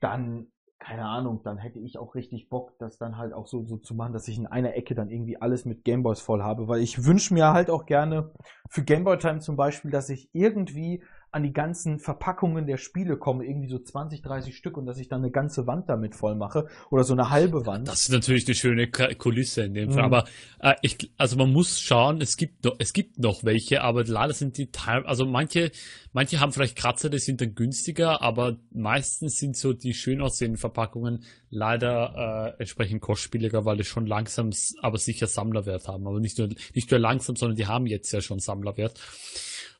[0.00, 3.76] dann keine Ahnung, dann hätte ich auch richtig Bock, das dann halt auch so, so
[3.78, 6.80] zu machen, dass ich in einer Ecke dann irgendwie alles mit Gameboys voll habe, weil
[6.80, 8.30] ich wünsche mir halt auch gerne
[8.68, 13.44] für Gameboy Time zum Beispiel, dass ich irgendwie an die ganzen Verpackungen der Spiele komme,
[13.44, 16.66] irgendwie so 20, 30 Stück und dass ich dann eine ganze Wand damit voll mache
[16.90, 17.88] oder so eine halbe Wand.
[17.88, 20.14] Das ist natürlich eine schöne Kulisse in dem Fall, mhm.
[20.14, 20.24] aber
[20.60, 24.32] äh, ich, also man muss schauen, es gibt noch, es gibt noch welche, aber leider
[24.32, 25.72] sind die Teil, also manche,
[26.12, 30.58] manche haben vielleicht Kratzer, die sind dann günstiger, aber meistens sind so die schön aussehenden
[30.58, 36.38] Verpackungen leider äh, entsprechend kostspieliger, weil die schon langsam, aber sicher Sammlerwert haben, aber nicht
[36.38, 39.00] nur, nicht nur langsam, sondern die haben jetzt ja schon Sammlerwert.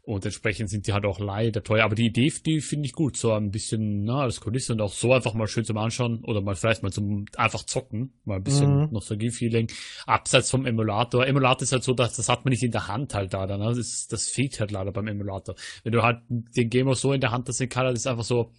[0.07, 1.85] Und entsprechend sind die halt auch leider teuer.
[1.85, 3.17] Aber die Idee, die finde ich gut.
[3.17, 6.41] So ein bisschen, na, als Kulisse und auch so einfach mal schön zum Anschauen oder
[6.41, 8.13] mal vielleicht mal zum einfach zocken.
[8.25, 8.93] Mal ein bisschen mhm.
[8.93, 9.69] Nostalgie-Feeling.
[10.07, 11.27] Abseits vom Emulator.
[11.27, 13.47] Emulator ist halt so, dass das hat man nicht in der Hand halt da.
[13.47, 13.75] Ne?
[13.75, 15.57] Das, das fehlt halt leider beim Emulator.
[15.83, 18.53] Wenn du halt den Gamer so in der Hand hast, Color, das ist einfach so,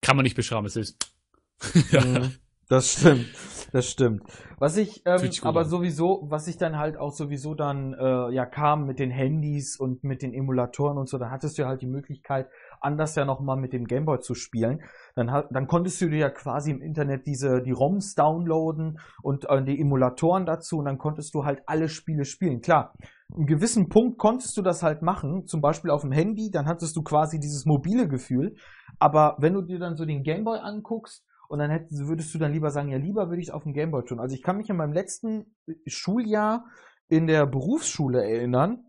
[0.00, 1.14] kann man nicht beschreiben, es ist.
[1.92, 2.04] ja.
[2.04, 2.32] Mhm.
[2.72, 3.26] Das stimmt,
[3.72, 4.22] das stimmt.
[4.58, 5.66] Was ich ähm, aber an.
[5.66, 10.04] sowieso, was ich dann halt auch sowieso dann äh, ja kam mit den Handys und
[10.04, 12.48] mit den Emulatoren und so, da hattest du ja halt die Möglichkeit,
[12.80, 14.80] anders ja nochmal mit dem Gameboy zu spielen.
[15.14, 19.62] Dann, dann konntest du dir ja quasi im Internet diese die ROMs downloaden und äh,
[19.62, 22.62] die Emulatoren dazu und dann konntest du halt alle Spiele spielen.
[22.62, 22.94] Klar,
[23.36, 26.96] einen gewissen Punkt konntest du das halt machen, zum Beispiel auf dem Handy, dann hattest
[26.96, 28.54] du quasi dieses mobile Gefühl.
[28.98, 32.50] Aber wenn du dir dann so den Gameboy anguckst und dann hättest, würdest du dann
[32.50, 34.20] lieber sagen, ja, lieber würde ich es auf dem Gameboy tun.
[34.20, 35.54] Also ich kann mich in meinem letzten
[35.86, 36.64] Schuljahr
[37.08, 38.86] in der Berufsschule erinnern,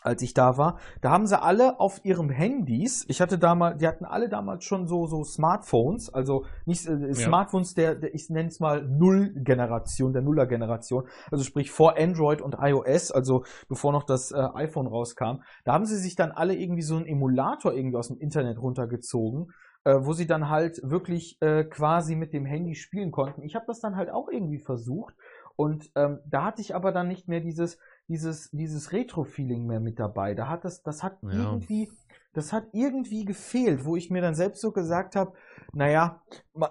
[0.00, 3.86] als ich da war, da haben sie alle auf ihrem Handys, ich hatte damals, die
[3.86, 8.48] hatten alle damals schon so, so Smartphones, also nicht äh, Smartphones der, der ich nenne
[8.48, 14.32] es mal Null-Generation, der Nuller-Generation, also sprich vor Android und iOS, also bevor noch das
[14.32, 18.08] äh, iPhone rauskam, da haben sie sich dann alle irgendwie so einen Emulator irgendwie aus
[18.08, 19.52] dem Internet runtergezogen
[19.84, 23.42] äh, wo sie dann halt wirklich äh, quasi mit dem Handy spielen konnten.
[23.42, 25.14] Ich habe das dann halt auch irgendwie versucht
[25.56, 29.98] und ähm, da hatte ich aber dann nicht mehr dieses dieses dieses Retro-Feeling mehr mit
[29.98, 30.34] dabei.
[30.34, 31.30] Da hat das das hat ja.
[31.30, 31.90] irgendwie
[32.32, 35.34] das hat irgendwie gefehlt, wo ich mir dann selbst so gesagt habe,
[35.74, 36.22] naja,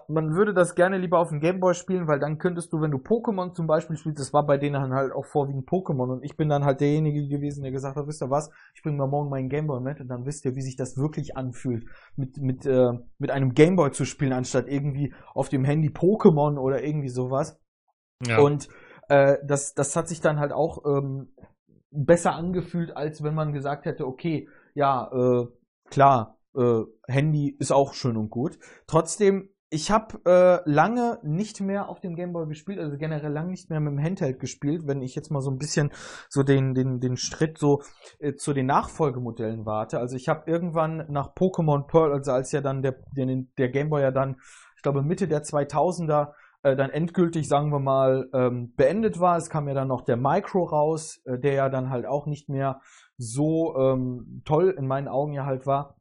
[0.07, 2.99] man würde das gerne lieber auf dem Gameboy spielen, weil dann könntest du, wenn du
[2.99, 6.49] Pokémon zum Beispiel spielst, das war bei denen halt auch vorwiegend Pokémon und ich bin
[6.49, 9.49] dann halt derjenige gewesen, der gesagt hat, wisst ihr was, ich bringe mal morgen meinen
[9.49, 11.85] Gameboy mit und dann wisst ihr, wie sich das wirklich anfühlt,
[12.15, 16.83] mit, mit, äh, mit einem Gameboy zu spielen, anstatt irgendwie auf dem Handy Pokémon oder
[16.83, 17.59] irgendwie sowas.
[18.27, 18.37] Ja.
[18.37, 18.69] Und
[19.09, 21.33] äh, das, das hat sich dann halt auch ähm,
[21.89, 25.47] besser angefühlt, als wenn man gesagt hätte, okay, ja, äh,
[25.89, 28.57] klar, äh, Handy ist auch schön und gut.
[28.87, 33.69] Trotzdem, ich habe äh, lange nicht mehr auf dem Gameboy gespielt, also generell lange nicht
[33.69, 35.91] mehr mit dem Handheld gespielt, wenn ich jetzt mal so ein bisschen
[36.29, 37.81] so den den den Schritt so
[38.19, 39.99] äh, zu den Nachfolgemodellen warte.
[39.99, 44.01] Also ich habe irgendwann nach Pokémon Pearl, also als ja dann der der, der Gameboy
[44.01, 44.41] ja dann,
[44.75, 46.33] ich glaube Mitte der 2000er
[46.63, 49.37] äh, dann endgültig, sagen wir mal, ähm, beendet war.
[49.37, 52.49] Es kam ja dann noch der Micro raus, äh, der ja dann halt auch nicht
[52.49, 52.81] mehr
[53.17, 55.95] so ähm, toll in meinen Augen ja halt war,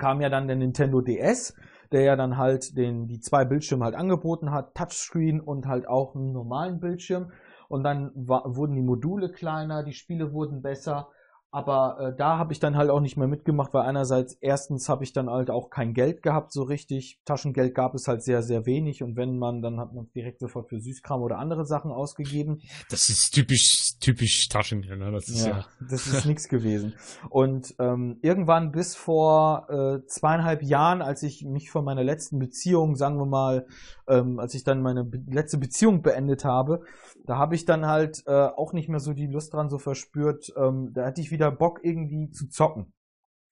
[0.00, 1.54] kam ja dann der Nintendo DS,
[1.92, 6.16] der ja dann halt den, die zwei Bildschirme halt angeboten hat, Touchscreen und halt auch
[6.16, 7.30] einen normalen Bildschirm.
[7.68, 11.08] Und dann war, wurden die Module kleiner, die Spiele wurden besser
[11.52, 15.02] aber äh, da habe ich dann halt auch nicht mehr mitgemacht, weil einerseits erstens habe
[15.02, 17.20] ich dann halt auch kein Geld gehabt so richtig.
[17.24, 20.68] Taschengeld gab es halt sehr, sehr wenig und wenn man, dann hat man direkt sofort
[20.68, 22.62] für Süßkram oder andere Sachen ausgegeben.
[22.88, 25.10] Das ist typisch, typisch Taschengeld, ne?
[25.10, 25.66] Das ist ja, ja.
[25.80, 26.94] das ist nichts gewesen.
[27.30, 32.94] Und ähm, irgendwann bis vor äh, zweieinhalb Jahren, als ich mich von meiner letzten Beziehung,
[32.94, 33.66] sagen wir mal,
[34.06, 36.82] ähm, als ich dann meine be letzte Beziehung beendet habe,
[37.26, 40.52] da habe ich dann halt äh, auch nicht mehr so die Lust dran so verspürt.
[40.56, 42.92] Ähm, da hatte ich wieder Bock irgendwie zu zocken.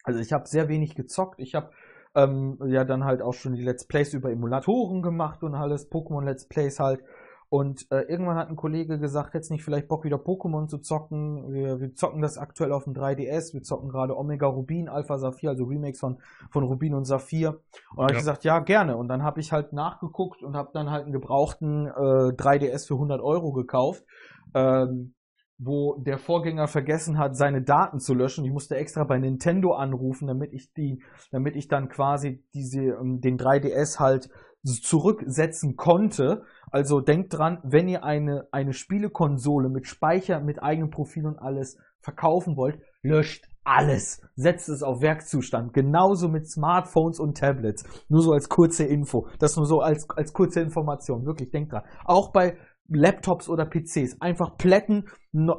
[0.04, 1.40] Also ich habe sehr wenig gezockt.
[1.40, 1.70] Ich habe
[2.14, 6.24] ähm, ja dann halt auch schon die Let's Plays über Emulatoren gemacht und alles, Pokémon
[6.24, 7.02] Let's Plays halt.
[7.50, 11.50] Und äh, irgendwann hat ein Kollege gesagt, jetzt nicht vielleicht Bock wieder Pokémon zu zocken.
[11.50, 13.54] Wir, wir zocken das aktuell auf dem 3DS.
[13.54, 16.20] Wir zocken gerade Omega Rubin, Alpha Saphir, also Remakes von,
[16.50, 17.60] von Rubin und Saphir.
[17.90, 18.98] Und dann habe ich gesagt, ja, gerne.
[18.98, 22.94] Und dann habe ich halt nachgeguckt und habe dann halt einen gebrauchten äh, 3DS für
[22.94, 24.04] 100 Euro gekauft.
[24.54, 25.14] Ähm,
[25.58, 28.44] wo der Vorgänger vergessen hat, seine Daten zu löschen.
[28.44, 33.20] Ich musste extra bei Nintendo anrufen, damit ich die, damit ich dann quasi diese, ähm,
[33.20, 34.30] den 3DS halt
[34.64, 36.42] zurücksetzen konnte.
[36.70, 41.78] Also denkt dran, wenn ihr eine, eine Spielekonsole mit Speicher, mit eigenem Profil und alles
[42.00, 44.22] verkaufen wollt, löscht alles.
[44.34, 45.74] Setzt es auf Werkzustand.
[45.74, 47.84] Genauso mit Smartphones und Tablets.
[48.08, 49.28] Nur so als kurze Info.
[49.38, 51.26] Das nur so als, als kurze Information.
[51.26, 51.84] Wirklich, denkt dran.
[52.04, 52.56] Auch bei
[52.88, 54.20] Laptops oder PCs.
[54.20, 55.08] Einfach plätten,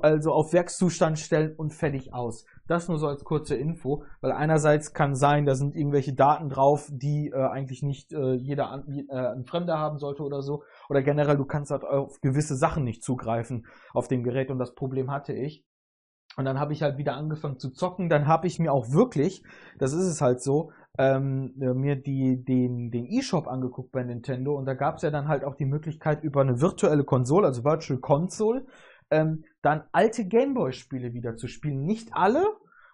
[0.02, 2.46] also auf Werkszustand stellen und fertig aus.
[2.68, 6.89] Das nur so als kurze Info, weil einerseits kann sein, da sind irgendwelche Daten drauf,
[6.92, 10.63] die äh, eigentlich nicht äh, jeder an, äh, ein Fremder haben sollte oder so.
[10.89, 14.74] Oder generell, du kannst halt auf gewisse Sachen nicht zugreifen auf dem Gerät und das
[14.74, 15.63] Problem hatte ich.
[16.38, 18.08] Und dann habe ich halt wieder angefangen zu zocken.
[18.08, 19.44] Dann habe ich mir auch wirklich,
[19.78, 24.66] das ist es halt so, ähm, mir die, den, den E-Shop angeguckt bei Nintendo und
[24.66, 28.00] da gab es ja dann halt auch die Möglichkeit über eine virtuelle Konsole, also Virtual
[28.00, 28.66] Console,
[29.10, 31.86] ähm, dann alte Gameboy-Spiele wieder zu spielen.
[31.86, 32.44] Nicht alle,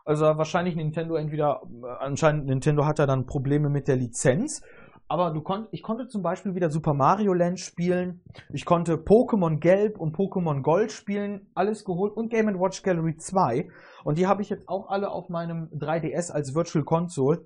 [0.05, 4.61] also wahrscheinlich Nintendo entweder, äh, anscheinend Nintendo hat da dann Probleme mit der Lizenz.
[5.07, 8.21] Aber du konnt, ich konnte zum Beispiel wieder Super Mario Land spielen.
[8.53, 11.47] Ich konnte Pokémon Gelb und Pokémon Gold spielen.
[11.55, 12.15] Alles geholt.
[12.15, 13.67] Und Game Watch Gallery 2.
[14.03, 17.45] Und die habe ich jetzt auch alle auf meinem 3DS als Virtual Console.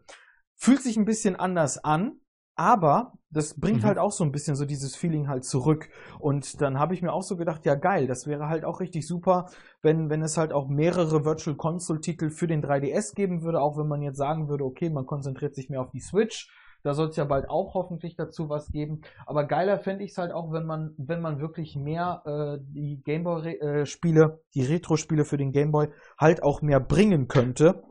[0.59, 2.19] Fühlt sich ein bisschen anders an.
[2.59, 3.85] Aber das bringt mhm.
[3.85, 5.87] halt auch so ein bisschen so dieses Feeling halt zurück.
[6.19, 9.07] Und dann habe ich mir auch so gedacht, ja geil, das wäre halt auch richtig
[9.07, 9.45] super,
[9.81, 13.77] wenn, wenn es halt auch mehrere Virtual Console Titel für den 3DS geben würde, auch
[13.77, 16.51] wenn man jetzt sagen würde, okay, man konzentriert sich mehr auf die Switch.
[16.83, 19.03] Da soll es ja bald auch hoffentlich dazu was geben.
[19.25, 23.01] Aber geiler fände ich es halt auch, wenn man, wenn man wirklich mehr äh, die
[23.05, 27.83] Gameboy-Spiele, äh, die Retro-Spiele für den Gameboy halt auch mehr bringen könnte,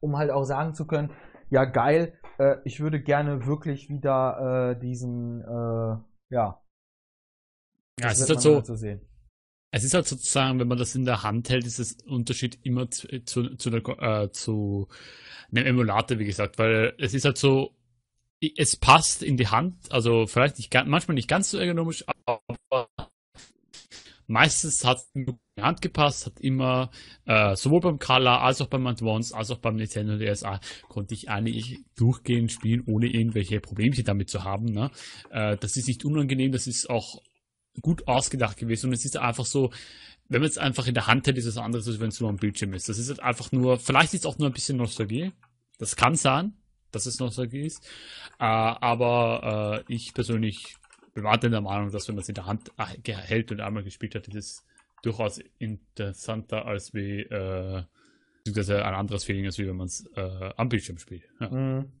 [0.00, 1.10] um halt auch sagen zu können,
[1.50, 5.96] ja geil, äh, ich würde gerne wirklich wieder äh, diesen, äh,
[6.30, 6.60] ja.
[8.00, 8.56] Ja, es ist halt so.
[8.56, 9.00] Halt so sehen.
[9.70, 12.90] Es ist halt sozusagen, wenn man das in der Hand hält, ist es Unterschied immer
[12.90, 14.86] zu, zu, zu, der, äh, zu
[15.50, 17.74] einem Emulator, wie gesagt, weil es ist halt so,
[18.56, 22.88] es passt in die Hand, also vielleicht nicht, manchmal nicht ganz so ergonomisch, aber
[24.26, 26.90] meistens hat es in die Hand gepasst, hat immer
[27.26, 31.28] äh, sowohl beim Color als auch beim Advance als auch beim Nintendo DSA konnte ich
[31.28, 34.66] eigentlich durchgehend spielen, ohne irgendwelche Problemchen damit zu haben.
[34.66, 34.90] Ne?
[35.30, 37.20] Äh, das ist nicht unangenehm, das ist auch
[37.80, 39.70] gut ausgedacht gewesen und es ist einfach so,
[40.28, 42.30] wenn man es einfach in der Hand hält, ist es anderes, als wenn es nur
[42.30, 42.88] am Bildschirm ist.
[42.88, 45.32] Das ist halt einfach nur, vielleicht ist es auch nur ein bisschen Nostalgie.
[45.78, 46.54] Das kann sein,
[46.92, 47.84] dass es Nostalgie ist.
[48.38, 50.76] Äh, aber äh, ich persönlich
[51.14, 53.84] bewahrt in der Meinung, dass wenn man es in der Hand äh, hält und einmal
[53.84, 54.66] gespielt hat, ist es
[55.02, 57.82] durchaus interessanter als wie äh,
[58.46, 61.22] ein anderes Feeling ist, wie wenn man es äh, am Bildschirm spielt.
[61.40, 61.92] Ja, mhm.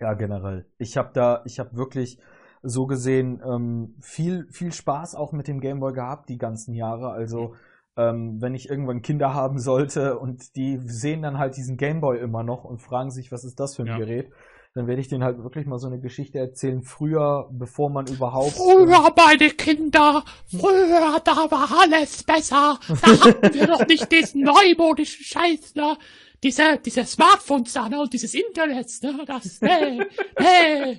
[0.00, 0.66] ja generell.
[0.78, 2.18] Ich habe da, ich habe wirklich
[2.62, 7.10] so gesehen ähm, viel, viel Spaß auch mit dem Gameboy gehabt die ganzen Jahre.
[7.10, 7.54] Also
[7.96, 12.42] ähm, wenn ich irgendwann Kinder haben sollte und die sehen dann halt diesen Gameboy immer
[12.42, 13.98] noch und fragen sich, was ist das für ein ja.
[13.98, 14.32] Gerät,
[14.78, 18.52] dann werde ich denen halt wirklich mal so eine Geschichte erzählen, früher, bevor man überhaupt.
[18.52, 22.78] Früher, meine Kinder, früher, da war alles besser.
[22.86, 25.96] Da hatten wir doch nicht diesen neumodischen Scheiß, ne?
[26.44, 28.00] Diese, diese Smartphones da, ne?
[28.00, 29.24] Und dieses Internet, ne?
[29.26, 30.00] Das, nee,
[30.38, 30.98] nee.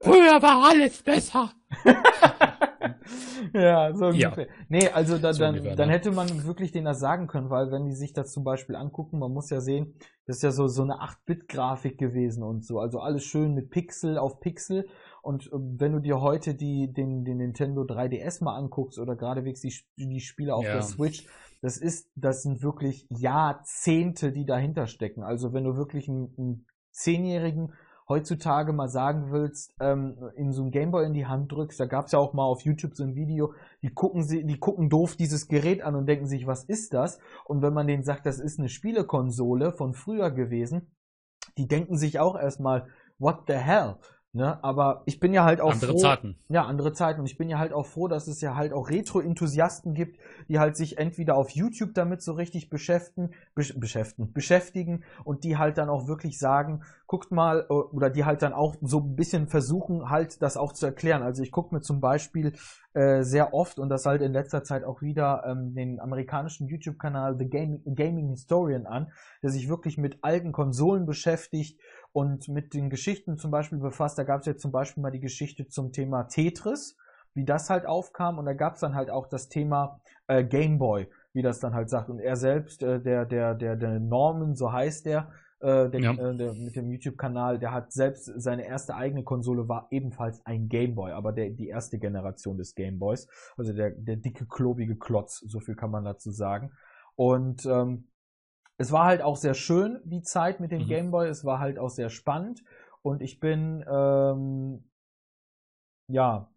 [0.00, 1.52] Früher war alles besser.
[3.52, 4.46] ja, so ungefähr.
[4.46, 4.52] Ja.
[4.68, 5.94] Nee, also da, so dann, ungefähr, dann ne?
[5.94, 9.18] hätte man wirklich denen das sagen können, weil wenn die sich das zum Beispiel angucken,
[9.18, 9.94] man muss ja sehen,
[10.26, 12.80] das ist ja so, so eine 8-Bit-Grafik gewesen und so.
[12.80, 14.88] Also alles schön mit Pixel auf Pixel.
[15.22, 19.60] Und äh, wenn du dir heute die, den, den Nintendo 3DS mal anguckst oder geradewegs
[19.60, 20.74] die, die Spiele auf ja.
[20.74, 21.26] der Switch,
[21.62, 25.22] das ist, das sind wirklich Jahrzehnte, die dahinter stecken.
[25.22, 27.72] Also wenn du wirklich einen, einen Zehnjährigen
[28.08, 32.12] heutzutage mal sagen willst, ähm, in so ein Gameboy in die Hand drückst, da gab's
[32.12, 35.48] ja auch mal auf YouTube so ein Video, die gucken sie, die gucken doof dieses
[35.48, 37.18] Gerät an und denken sich, was ist das?
[37.44, 40.92] Und wenn man denen sagt, das ist eine Spielekonsole von früher gewesen,
[41.58, 42.88] die denken sich auch erstmal,
[43.18, 43.96] what the hell?
[44.36, 46.36] Ne, aber ich bin ja halt auch andere froh, Zeiten.
[46.50, 47.20] Ja, andere Zeiten.
[47.20, 50.18] Und ich bin ja halt auch froh, dass es ja halt auch Retro-Enthusiasten gibt,
[50.50, 55.78] die halt sich entweder auf YouTube damit so richtig beschäftigen, beschäftigen, beschäftigen und die halt
[55.78, 59.48] dann auch wirklich sagen, guckt mal, äh, oder die halt dann auch so ein bisschen
[59.48, 61.22] versuchen, halt das auch zu erklären.
[61.22, 62.52] Also ich gucke mir zum Beispiel
[62.92, 67.38] äh, sehr oft und das halt in letzter Zeit auch wieder ähm, den amerikanischen YouTube-Kanal
[67.38, 69.12] The Gaming, Gaming Historian an,
[69.42, 71.80] der sich wirklich mit alten Konsolen beschäftigt
[72.16, 74.16] und mit den Geschichten zum Beispiel befasst.
[74.18, 76.96] Da gab es jetzt zum Beispiel mal die Geschichte zum Thema Tetris.
[77.34, 78.38] wie das halt aufkam.
[78.38, 81.74] Und da gab es dann halt auch das Thema äh, Game Boy, wie das dann
[81.74, 82.08] halt sagt.
[82.08, 85.28] Und er selbst, äh, der, der, der, der Norman, so heißt der,
[85.60, 86.12] äh, der, Ja.
[86.12, 90.70] äh, der mit dem YouTube-Kanal, der hat selbst seine erste eigene Konsole war ebenfalls ein
[90.70, 93.28] Game Boy, aber der, die erste Generation des Game Boys.
[93.58, 96.72] Also der, der dicke, klobige Klotz, so viel kann man dazu sagen.
[97.16, 98.08] Und ähm,
[98.78, 100.88] es war halt auch sehr schön, die Zeit mit dem Mhm.
[100.88, 101.28] Game Boy.
[101.28, 102.62] Es war halt auch sehr spannend.
[103.02, 104.84] Und ich bin, ähm,
[106.08, 106.48] ja,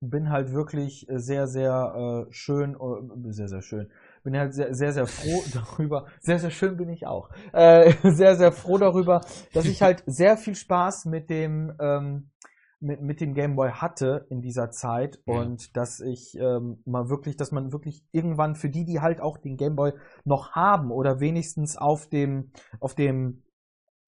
[0.00, 3.90] bin halt wirklich sehr, sehr äh, schön, äh, sehr, sehr schön.
[4.24, 6.06] Bin halt sehr, sehr, sehr froh darüber.
[6.20, 7.30] Sehr, sehr schön bin ich auch.
[7.52, 9.22] Äh, sehr, sehr froh darüber,
[9.52, 12.30] dass ich halt sehr viel Spaß mit dem, ähm,
[12.82, 15.40] mit, mit dem Game Boy hatte in dieser Zeit Ja.
[15.40, 19.38] und dass ich ähm, mal wirklich, dass man wirklich irgendwann für die, die halt auch
[19.38, 19.92] den Game Boy
[20.24, 23.42] noch haben oder wenigstens auf dem, auf dem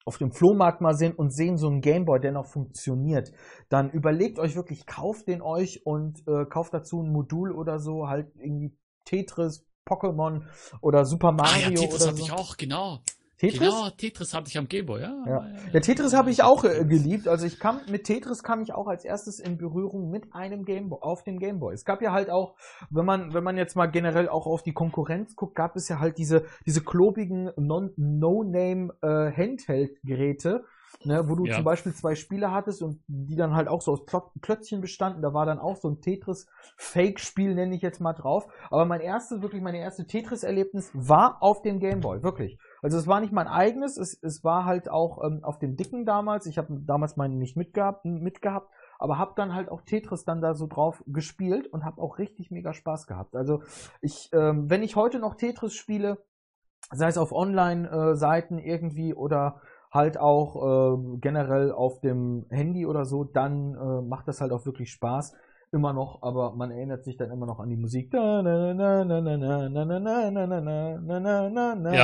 [0.07, 3.33] auf dem Flohmarkt mal sind und sehen so einen Gameboy, der noch funktioniert,
[3.70, 8.07] dann überlegt euch wirklich, kauft den euch und äh, kauft dazu ein Modul oder so,
[8.07, 10.43] halt irgendwie Tetris, Pokémon
[10.83, 12.25] oder Super Ah Mario ja, Tetris oder hatte so.
[12.25, 13.01] ich auch, genau.
[13.39, 13.59] Tetris?
[13.59, 15.24] Genau, Tetris hatte ich am Gameboy, ja.
[15.26, 15.47] Ja.
[15.72, 17.26] Ja, Tetris habe ich auch äh, geliebt.
[17.26, 20.99] Also ich kam mit Tetris kam ich auch als erstes in Berührung mit einem Gameboy
[21.01, 21.74] auf dem Gameboy.
[21.74, 22.55] Es gab ja halt auch,
[22.91, 25.99] wenn man wenn man jetzt mal generell auch auf die Konkurrenz guckt, gab es ja
[25.99, 30.64] halt diese diese klobigen Non No-Name äh, Handheld-Geräte,
[31.05, 31.57] ne, wo du Ja.
[31.57, 35.22] zum Beispiel zwei Spiele hattest und die dann halt auch so aus Plot Plötzchen bestanden.
[35.22, 38.47] Da war dann auch so ein Tetris Fake-Spiel nenne ich jetzt mal drauf.
[38.70, 42.59] Aber mein erstes wirklich meine erste Tetris-Erlebnis war auf dem Gameboy, wirklich.
[42.82, 46.05] Also es war nicht mein eigenes, es, es war halt auch ähm, auf dem dicken
[46.05, 46.47] damals.
[46.47, 50.55] Ich habe damals meinen nicht mitgehabt, mitgehabt, aber habe dann halt auch Tetris dann da
[50.55, 53.36] so drauf gespielt und habe auch richtig mega Spaß gehabt.
[53.36, 53.62] Also
[54.01, 56.18] ich, ähm, wenn ich heute noch Tetris spiele,
[56.92, 59.61] sei es auf Online-Seiten irgendwie oder
[59.95, 64.66] halt auch äh, generell auf dem Handy oder so, dann äh, macht das halt auch
[64.66, 65.34] wirklich Spaß.
[65.72, 68.12] Immer noch, aber man erinnert sich dann immer noch an die Musik.
[68.12, 68.42] Ja,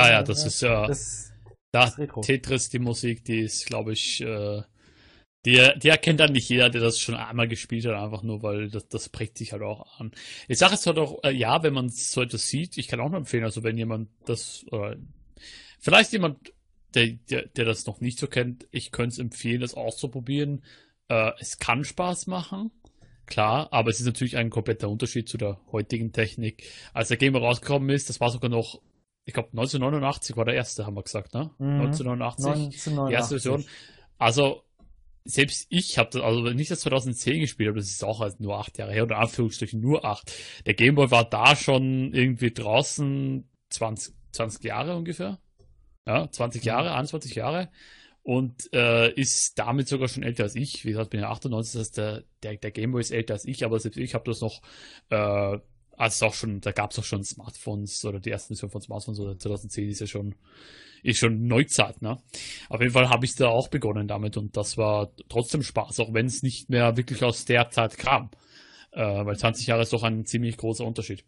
[0.09, 1.31] Ja, das ist ja, das,
[1.71, 2.21] da, ist Retro.
[2.21, 4.61] Tetris, die Musik, die ist, glaube ich, äh,
[5.45, 8.69] die, die erkennt dann nicht jeder, der das schon einmal gespielt hat, einfach nur, weil
[8.69, 10.11] das, das prägt sich halt auch an.
[10.47, 13.09] Ich sage es halt auch, äh, ja, wenn man so etwas sieht, ich kann auch
[13.09, 14.97] nur empfehlen, also wenn jemand das, oder
[15.79, 16.53] vielleicht jemand,
[16.95, 20.63] der, der, der das noch nicht so kennt, ich könnte es empfehlen, das auszuprobieren.
[21.07, 22.71] Äh, es kann Spaß machen,
[23.25, 26.63] klar, aber es ist natürlich ein kompletter Unterschied zu der heutigen Technik.
[26.93, 28.81] Als der Gamer rausgekommen ist, das war sogar noch,
[29.25, 31.51] ich glaube 1989 war der erste, haben wir gesagt, ne?
[31.57, 31.81] Mhm.
[31.81, 33.07] 1989, 1989.
[33.07, 33.65] die erste Version.
[34.17, 34.63] Also,
[35.23, 38.57] selbst ich habe das, also ich das 2010 gespielt habe, das ist auch halt nur
[38.57, 40.31] acht Jahre her, oder Anführungsstrichen nur acht.
[40.65, 45.39] Der Gameboy war da schon irgendwie draußen 20, 20 Jahre ungefähr.
[46.11, 47.69] Ja, 20 Jahre, 21 Jahre.
[48.23, 50.83] Und äh, ist damit sogar schon älter als ich.
[50.85, 53.63] Wie gesagt, bin ja 98, das heißt, der, der, der Gameboy ist älter als ich,
[53.63, 54.61] aber selbst ich habe das noch,
[55.09, 55.57] äh,
[55.97, 59.19] also auch schon, da gab es auch schon Smartphones oder die ersten Version von Smartphones
[59.21, 60.35] oder 2010 ist ja schon,
[61.01, 62.17] ist schon Neuzeit, ne?
[62.69, 66.13] Auf jeden Fall habe ich da auch begonnen damit und das war trotzdem Spaß, auch
[66.13, 68.29] wenn es nicht mehr wirklich aus der Zeit kam.
[68.91, 71.23] Äh, weil 20 Jahre ist doch ein ziemlich großer Unterschied.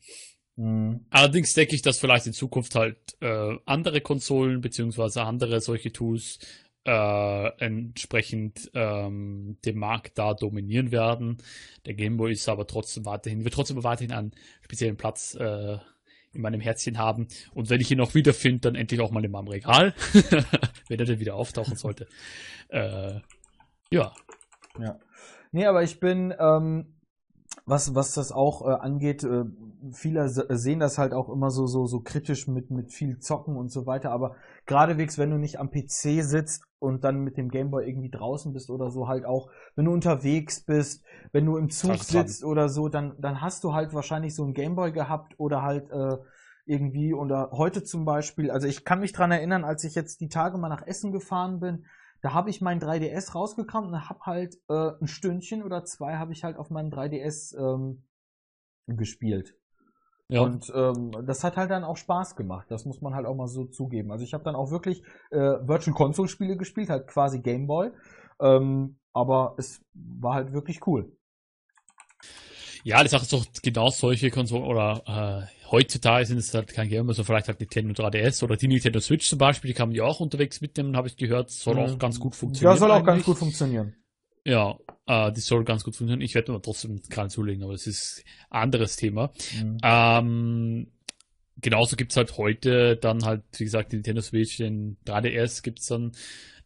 [0.56, 1.06] Mhm.
[1.10, 6.40] Allerdings denke ich, dass vielleicht in Zukunft halt äh, andere Konsolen beziehungsweise andere solche Tools
[6.86, 11.38] äh, entsprechend ähm, den Markt da dominieren werden.
[11.86, 14.32] Der Gameboy ist aber trotzdem weiterhin, wird trotzdem weiterhin einen
[14.62, 15.78] speziellen Platz äh,
[16.34, 17.28] in meinem Herzchen haben.
[17.54, 19.94] Und wenn ich ihn noch wiederfinde, dann endlich auch mal in meinem Regal,
[20.88, 22.08] wenn er denn wieder auftauchen sollte.
[22.70, 23.20] Äh,
[23.92, 24.14] ja.
[24.80, 25.00] Ja.
[25.52, 26.93] Nee, aber ich bin, ähm,
[27.66, 29.46] was, was das auch äh, angeht, äh,
[29.92, 33.56] viele se- sehen das halt auch immer so, so, so kritisch mit, mit viel Zocken
[33.56, 34.36] und so weiter, aber
[34.66, 38.70] geradewegs, wenn du nicht am PC sitzt und dann mit dem Gameboy irgendwie draußen bist
[38.70, 42.90] oder so, halt auch, wenn du unterwegs bist, wenn du im Zug sitzt oder so,
[42.90, 46.18] dann, dann hast du halt wahrscheinlich so ein Gameboy gehabt oder halt äh,
[46.66, 50.30] irgendwie oder heute zum Beispiel, also ich kann mich dran erinnern, als ich jetzt die
[50.30, 51.86] Tage mal nach Essen gefahren bin,
[52.24, 56.32] da habe ich mein 3DS rausgekramt und habe halt äh, ein Stündchen oder zwei habe
[56.32, 58.06] ich halt auf meinem 3DS ähm,
[58.88, 59.56] gespielt.
[60.30, 60.42] ja.
[60.42, 62.72] Und ähm, das hat halt dann auch Spaß gemacht.
[62.72, 64.10] Das muss man halt auch mal so zugeben.
[64.10, 67.92] Also ich habe dann auch wirklich äh, Virtual Console Spiele gespielt, halt quasi Game Boy.
[68.40, 71.12] Ähm, aber es war halt wirklich cool.
[72.84, 76.90] Ja, die Sache ist doch genau solche Konsolen oder äh, heutzutage sind es halt kein
[76.90, 79.96] Gamer, so vielleicht halt Nintendo 3DS oder die Nintendo Switch zum Beispiel, die kann man
[79.96, 82.00] ja auch unterwegs mitnehmen, habe ich gehört, soll auch Mhm.
[82.00, 82.74] ganz gut funktionieren.
[82.76, 83.26] Ja, soll auch ganz eigentlich.
[83.26, 83.96] gut funktionieren.
[84.46, 84.78] Ja,
[85.08, 86.22] äh, die soll ganz gut funktionieren.
[86.22, 89.32] Ich werde aber trotzdem keinen zulegen, aber das ist ein anderes Thema.
[89.62, 89.78] Mhm.
[89.82, 90.88] Ähm,
[91.62, 96.12] genauso gibt's halt heute dann halt, wie gesagt, die Nintendo Switch, den 3DS gibt's dann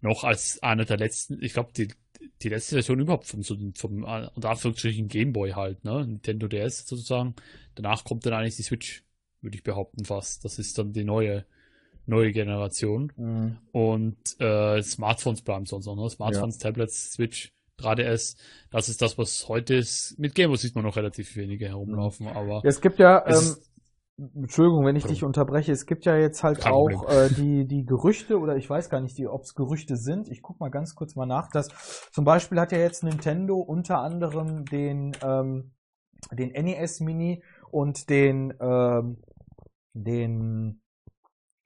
[0.01, 1.88] noch als einer der letzten, ich glaube, die
[2.42, 6.06] die letzte Version überhaupt vom, vom äh, unter Anführungsstrichen Gameboy halt, ne?
[6.06, 7.36] Nintendo DS sozusagen.
[7.76, 9.04] Danach kommt dann eigentlich die Switch,
[9.42, 10.46] würde ich behaupten fast.
[10.46, 11.46] Das ist dann die neue
[12.08, 13.12] neue Generation.
[13.16, 13.58] Mhm.
[13.72, 16.10] Und äh, Smartphones bleiben sonst noch, ne?
[16.10, 16.70] Smartphones, ja.
[16.70, 18.38] Tablets, Switch, 3DS,
[18.72, 20.18] das ist das, was heute ist.
[20.18, 22.62] Mit Gameboy sieht man noch relativ wenige herumlaufen, aber.
[22.64, 23.56] Es gibt ja, ähm,
[24.18, 27.86] Entschuldigung, wenn ich dich unterbreche, es gibt ja jetzt halt Kein auch äh, die, die
[27.86, 30.28] Gerüchte, oder ich weiß gar nicht, ob es Gerüchte sind.
[30.30, 31.51] Ich guck mal ganz kurz mal nach.
[31.51, 31.68] Dass,
[32.11, 35.76] zum Beispiel hat ja jetzt Nintendo unter anderem den, ähm,
[36.32, 39.22] den NES Mini und den, ähm,
[39.93, 40.82] den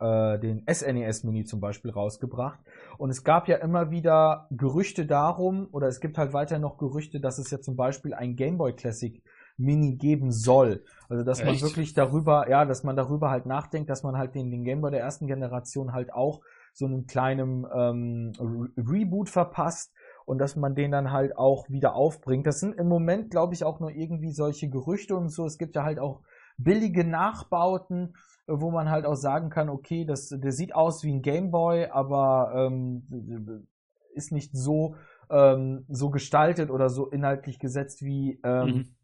[0.01, 2.59] äh, den SNES Mini zum Beispiel rausgebracht.
[2.97, 7.21] Und es gab ja immer wieder Gerüchte darum, oder es gibt halt weiter noch Gerüchte,
[7.21, 9.23] dass es ja zum Beispiel ein Game Boy Classic
[9.57, 10.83] Mini geben soll.
[11.09, 11.47] Also dass Echt?
[11.47, 14.81] man wirklich darüber, ja, dass man darüber halt nachdenkt, dass man halt den, den Game
[14.81, 16.41] Boy der ersten Generation halt auch
[16.73, 18.31] so einen kleinen ähm,
[18.77, 19.93] Reboot verpasst
[20.25, 22.47] und dass man den dann halt auch wieder aufbringt.
[22.47, 25.45] Das sind im Moment, glaube ich, auch nur irgendwie solche Gerüchte und so.
[25.45, 26.21] Es gibt ja halt auch
[26.57, 28.13] billige Nachbauten
[28.59, 32.51] wo man halt auch sagen kann, okay, das, der sieht aus wie ein Gameboy, aber
[32.55, 33.67] ähm,
[34.13, 34.95] ist nicht so,
[35.29, 38.95] ähm, so gestaltet oder so inhaltlich gesetzt wie ähm, mhm.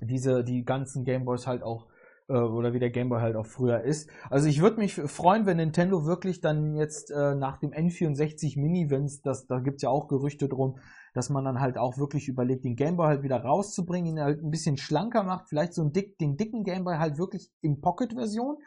[0.00, 1.86] Diese, die ganzen Gameboys halt auch
[2.28, 4.08] äh, oder wie der Gameboy halt auch früher ist.
[4.30, 8.90] Also ich würde mich freuen, wenn Nintendo wirklich dann jetzt äh, nach dem N64 Mini,
[8.90, 10.78] wenn das, da gibt's ja auch Gerüchte drum,
[11.14, 14.50] dass man dann halt auch wirklich überlegt, den Gameboy halt wieder rauszubringen, ihn halt ein
[14.50, 18.58] bisschen schlanker macht, vielleicht so einen dick, den dicken Gameboy halt wirklich in Pocket-Version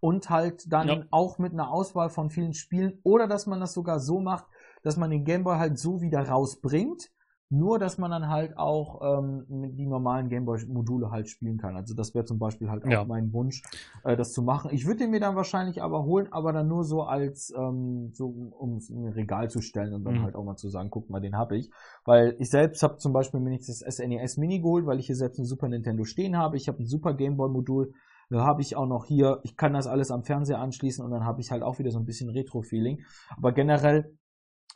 [0.00, 1.02] und halt dann ja.
[1.10, 4.46] auch mit einer Auswahl von vielen Spielen oder dass man das sogar so macht,
[4.82, 7.10] dass man den Gameboy halt so wieder rausbringt,
[7.50, 11.76] nur dass man dann halt auch ähm, die normalen Gameboy-Module halt spielen kann.
[11.76, 13.04] Also das wäre zum Beispiel halt auch ja.
[13.04, 13.62] mein Wunsch,
[14.04, 14.70] äh, das zu machen.
[14.72, 18.28] Ich würde den mir dann wahrscheinlich aber holen, aber dann nur so als ähm, so
[18.28, 20.22] um es in ein Regal zu stellen und dann mhm.
[20.24, 21.70] halt auch mal zu sagen, guck mal, den habe ich.
[22.04, 25.06] Weil ich selbst habe zum Beispiel mir nicht das SNES e Mini geholt, weil ich
[25.06, 26.56] hier selbst ein Super Nintendo stehen habe.
[26.56, 27.92] Ich habe ein Super Gameboy-Modul.
[28.30, 31.24] Da habe ich auch noch hier, ich kann das alles am Fernseher anschließen und dann
[31.24, 33.00] habe ich halt auch wieder so ein bisschen Retro-Feeling.
[33.38, 34.18] Aber generell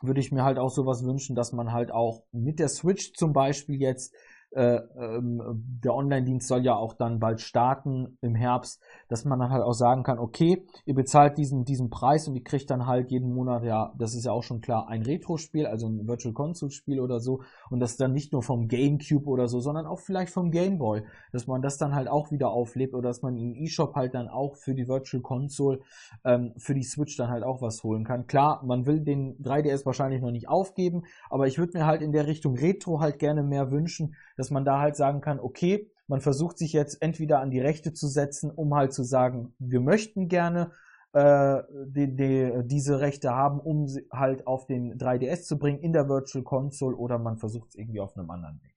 [0.01, 3.33] würde ich mir halt auch sowas wünschen, dass man halt auch mit der Switch zum
[3.33, 4.13] Beispiel jetzt
[4.55, 5.41] äh, ähm,
[5.83, 9.73] der Online-Dienst soll ja auch dann bald starten im Herbst, dass man dann halt auch
[9.73, 13.63] sagen kann, okay, ihr bezahlt diesen, diesen Preis und ihr kriegt dann halt jeden Monat,
[13.63, 17.41] ja, das ist ja auch schon klar, ein Retro-Spiel, also ein Virtual Console-Spiel oder so
[17.69, 21.03] und das dann nicht nur vom GameCube oder so, sondern auch vielleicht vom Game Boy,
[21.31, 24.27] dass man das dann halt auch wieder auflebt oder dass man im eShop halt dann
[24.27, 25.79] auch für die Virtual Console,
[26.23, 28.27] ähm, für die Switch dann halt auch was holen kann.
[28.27, 32.11] Klar, man will den 3DS wahrscheinlich noch nicht aufgeben, aber ich würde mir halt in
[32.11, 36.21] der Richtung Retro halt gerne mehr wünschen, dass man da halt sagen kann, okay, man
[36.21, 40.27] versucht sich jetzt entweder an die Rechte zu setzen, um halt zu sagen, wir möchten
[40.27, 40.71] gerne
[41.13, 45.93] äh, die, die, diese Rechte haben, um sie halt auf den 3DS zu bringen in
[45.93, 48.73] der Virtual Console oder man versucht es irgendwie auf einem anderen Weg.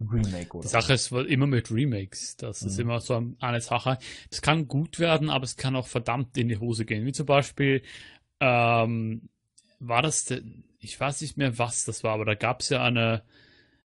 [0.00, 0.62] Remake oder.
[0.62, 2.36] Die Sache ist immer mit Remakes.
[2.36, 2.68] Das mhm.
[2.68, 3.98] ist immer so eine Sache.
[4.30, 7.04] Es kann gut werden, aber es kann auch verdammt in die Hose gehen.
[7.04, 7.82] Wie zum Beispiel,
[8.40, 9.28] ähm,
[9.78, 10.32] war das,
[10.78, 13.22] ich weiß nicht mehr was das war, aber da gab es ja eine,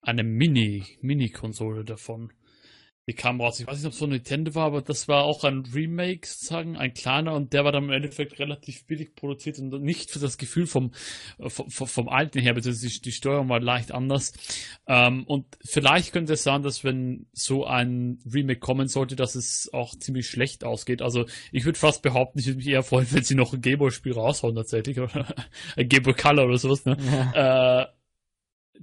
[0.02, 2.32] eine Mini, Mini-Konsole davon.
[3.10, 3.58] Die kam raus.
[3.58, 6.24] Ich weiß nicht, ob es so ein Nintendo war, aber das war auch ein Remake
[6.24, 10.20] sozusagen, ein kleiner und der war dann im Endeffekt relativ billig produziert und nicht für
[10.20, 10.92] das Gefühl vom,
[11.40, 14.32] vom, vom alten her, beziehungsweise die Steuerung war leicht anders.
[14.86, 19.70] Ähm, und vielleicht könnte es sein, dass wenn so ein Remake kommen sollte, dass es
[19.72, 21.02] auch ziemlich schlecht ausgeht.
[21.02, 24.12] Also ich würde fast behaupten, ich würde mich eher freuen, wenn sie noch ein Gameboy-Spiel
[24.12, 25.34] raushauen tatsächlich, oder
[25.76, 26.84] ein Gameboy Color oder sowas.
[26.84, 26.96] Ne?
[27.34, 27.82] Ja.
[27.82, 27.86] Äh,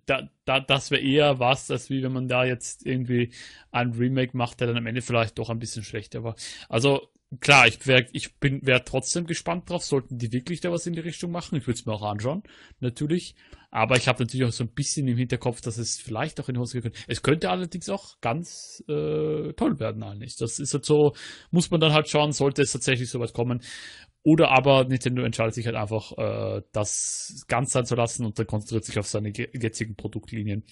[0.06, 3.32] da, da, das wäre eher was, als wie wenn man da jetzt irgendwie
[3.72, 6.36] ein Remake macht, der dann am Ende vielleicht doch ein bisschen schlechter war.
[6.70, 7.10] Also
[7.40, 10.94] klar, ich wäre ich bin wäre trotzdem gespannt drauf, sollten die wirklich da was in
[10.94, 11.58] die Richtung machen.
[11.58, 12.44] Ich würde es mir auch anschauen,
[12.80, 13.36] natürlich.
[13.70, 16.56] Aber ich habe natürlich auch so ein bisschen im Hinterkopf, dass es vielleicht auch in
[16.56, 17.00] die Hose gehen könnte.
[17.08, 20.38] Es könnte allerdings auch ganz äh, toll werden, eigentlich.
[20.38, 21.14] Das ist halt so,
[21.52, 23.62] muss man dann halt schauen, sollte es tatsächlich so weit kommen.
[24.24, 28.48] Oder aber Nintendo entscheidet sich halt einfach, äh, das ganz sein zu lassen und dann
[28.48, 30.64] konzentriert sich auf seine jetzigen Produktlinien.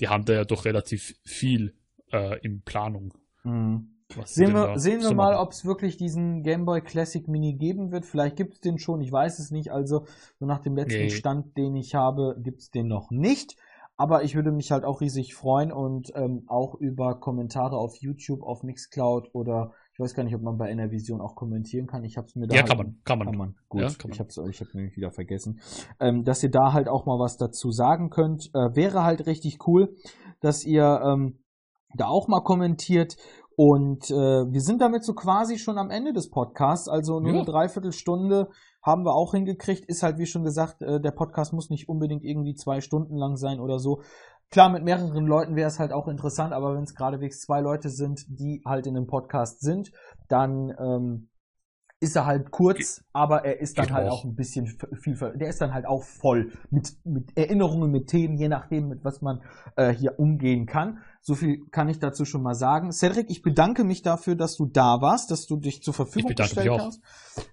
[0.00, 1.74] Die haben da ja doch relativ viel
[2.12, 3.14] äh, in Planung.
[3.44, 3.91] Mhm.
[4.24, 8.06] Sehen wir, sehen wir mal, ob es wirklich diesen Game Boy Classic Mini geben wird.
[8.06, 9.72] Vielleicht gibt es den schon, ich weiß es nicht.
[9.72, 10.06] Also,
[10.38, 11.10] so nach dem letzten nee.
[11.10, 13.56] Stand, den ich habe, gibt es den noch nicht.
[13.96, 18.42] Aber ich würde mich halt auch riesig freuen und ähm, auch über Kommentare auf YouTube,
[18.42, 22.02] auf Mixcloud oder ich weiß gar nicht, ob man bei Enervision auch kommentieren kann.
[22.02, 22.54] Ich habe es mir da.
[22.54, 23.26] Ja, halt, kann man, kann man.
[23.26, 23.54] Kann man.
[23.68, 24.12] Gut, ja, kann man.
[24.12, 25.60] ich habe ich hab nämlich wieder vergessen.
[26.00, 28.50] Ähm, dass ihr da halt auch mal was dazu sagen könnt.
[28.54, 29.94] Äh, wäre halt richtig cool,
[30.40, 31.38] dass ihr ähm,
[31.94, 33.16] da auch mal kommentiert.
[33.56, 37.36] Und äh, wir sind damit so quasi schon am Ende des Podcasts, also nur Ja.
[37.38, 38.48] eine Dreiviertelstunde
[38.82, 39.84] haben wir auch hingekriegt.
[39.86, 43.36] Ist halt, wie schon gesagt, äh, der Podcast muss nicht unbedingt irgendwie zwei Stunden lang
[43.36, 44.00] sein oder so.
[44.50, 47.88] Klar, mit mehreren Leuten wäre es halt auch interessant, aber wenn es geradewegs zwei Leute
[47.88, 49.92] sind, die halt in einem Podcast sind,
[50.28, 51.28] dann ähm,
[52.02, 54.20] ist er halt kurz, aber er ist dann halt auch.
[54.20, 54.66] auch ein bisschen
[55.00, 59.04] viel, der ist dann halt auch voll mit, mit Erinnerungen, mit Themen, je nachdem, mit
[59.04, 59.40] was man
[59.76, 60.98] äh, hier umgehen kann.
[61.20, 62.90] So viel kann ich dazu schon mal sagen.
[62.90, 66.72] Cedric, ich bedanke mich dafür, dass du da warst, dass du dich zur Verfügung gestellt
[66.76, 67.00] hast,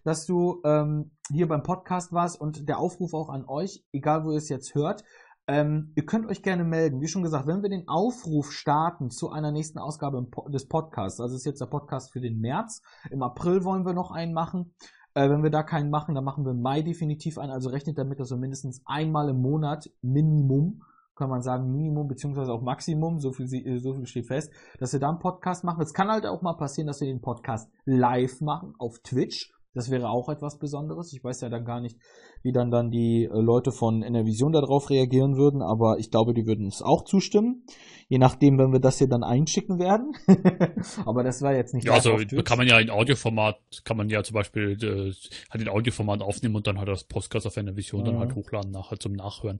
[0.04, 4.32] dass du ähm, hier beim Podcast warst und der Aufruf auch an euch, egal wo
[4.32, 5.04] ihr es jetzt hört,
[5.50, 7.02] ähm, ihr könnt euch gerne melden.
[7.02, 11.36] Wie schon gesagt, wenn wir den Aufruf starten zu einer nächsten Ausgabe des Podcasts, also
[11.36, 14.76] ist jetzt der Podcast für den März, im April wollen wir noch einen machen.
[15.16, 17.52] Äh, wenn wir da keinen machen, dann machen wir im Mai definitiv einen.
[17.52, 20.84] Also rechnet damit, dass wir mindestens einmal im Monat Minimum,
[21.16, 24.94] kann man sagen Minimum beziehungsweise auch Maximum, so viel, äh, so viel steht fest, dass
[24.94, 25.82] wir da einen Podcast machen.
[25.82, 29.52] Es kann halt auch mal passieren, dass wir den Podcast live machen auf Twitch.
[29.74, 31.14] Das wäre auch etwas Besonderes.
[31.14, 31.98] Ich weiß ja dann gar nicht,
[32.42, 36.46] wie dann dann die äh, Leute von Enervision darauf reagieren würden, aber ich glaube, die
[36.48, 37.64] würden uns auch zustimmen.
[38.08, 40.14] Je nachdem, wenn wir das hier dann einschicken werden.
[41.06, 44.24] aber das war jetzt nicht Ja, also kann man ja in Audioformat, kann man ja
[44.24, 45.14] zum Beispiel äh,
[45.52, 48.20] halt in Audioformat aufnehmen und dann halt das Podcast auf einer Vision dann Mhm.
[48.20, 49.60] halt hochladen nachher zum Nachhören.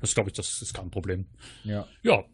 [0.00, 1.26] Das glaube ich, das ist kein Problem.
[1.64, 1.84] ja.
[2.02, 2.24] Ja,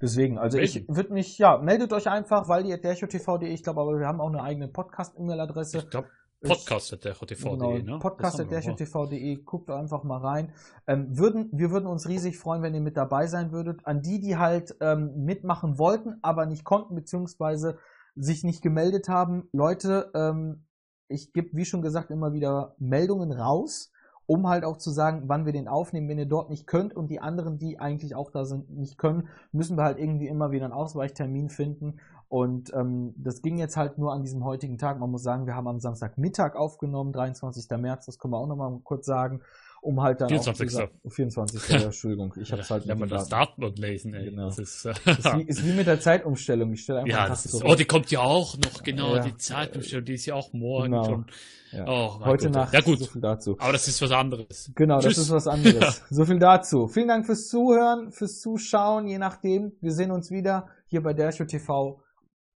[0.00, 0.96] Deswegen, also ich Melden.
[0.96, 4.28] würde mich, ja, meldet euch einfach, weil die derchotv.de, ich glaube, aber wir haben auch
[4.28, 5.78] eine eigene Podcast-E-Mail-Adresse.
[5.78, 6.08] ich glaube,
[6.40, 7.98] Ich- Podcast at der TV.de, Genau, ne?
[7.98, 8.76] Podcast Das haben wir, wow.
[8.76, 10.52] TV.de, guckt einfach mal rein.
[10.86, 13.80] Ähm, würden, wir würden uns riesig freuen, wenn ihr mit dabei sein würdet.
[13.86, 17.78] An die, die halt ähm, mitmachen wollten, aber nicht konnten, beziehungsweise
[18.14, 19.48] sich nicht gemeldet haben.
[19.52, 20.66] Leute, ähm,
[21.08, 23.90] ich gebe, wie schon gesagt, immer wieder Meldungen raus,
[24.26, 26.08] um halt auch zu sagen, wann wir den aufnehmen.
[26.08, 29.28] Wenn ihr dort nicht könnt und die anderen, die eigentlich auch da sind, nicht können,
[29.52, 31.98] müssen wir halt irgendwie immer wieder einen Ausweichtermin finden.
[32.28, 34.98] Und ähm, das ging jetzt halt nur an diesem heutigen Tag.
[34.98, 37.70] Man muss sagen, wir haben am Samstagmittag aufgenommen, 23.
[37.78, 39.42] März, das können wir auch nochmal kurz sagen,
[39.86, 40.66] um halt dann 24..
[40.66, 41.68] auch zu sagen, 24.
[41.68, 43.28] ja, Entschuldigung, ich habe es halt Wenn man das.
[43.28, 44.30] Datum lesen, ey.
[44.30, 44.46] Genau.
[44.46, 45.06] Das ist, ist,
[45.36, 46.72] wie, ist wie mit der Zeitumstellung.
[46.72, 49.22] Ich stelle einfach ja, das ist, oh, die kommt ja auch noch, genau, Ja.
[49.22, 51.04] die Zeitumstellung, die ist ja auch morgen Genau.
[51.04, 51.26] schon.
[51.72, 51.84] Ja.
[51.86, 52.54] Oh, Heute Gott.
[52.54, 53.56] Nacht, Ja gut, so viel dazu.
[53.58, 54.70] aber das ist was anderes.
[54.74, 55.16] Genau, Tschüss.
[55.16, 56.02] das ist was anderes.
[56.10, 56.86] so viel dazu.
[56.88, 59.72] Vielen Dank fürs Zuhören, fürs Zuschauen, je nachdem.
[59.80, 62.00] Wir sehen uns wieder hier bei Dershow TV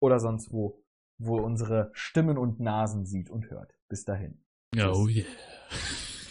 [0.01, 0.83] oder sonst wo,
[1.19, 3.73] wo unsere Stimmen und Nasen sieht und hört.
[3.89, 4.41] Bis dahin.
[4.77, 5.25] Oh yeah.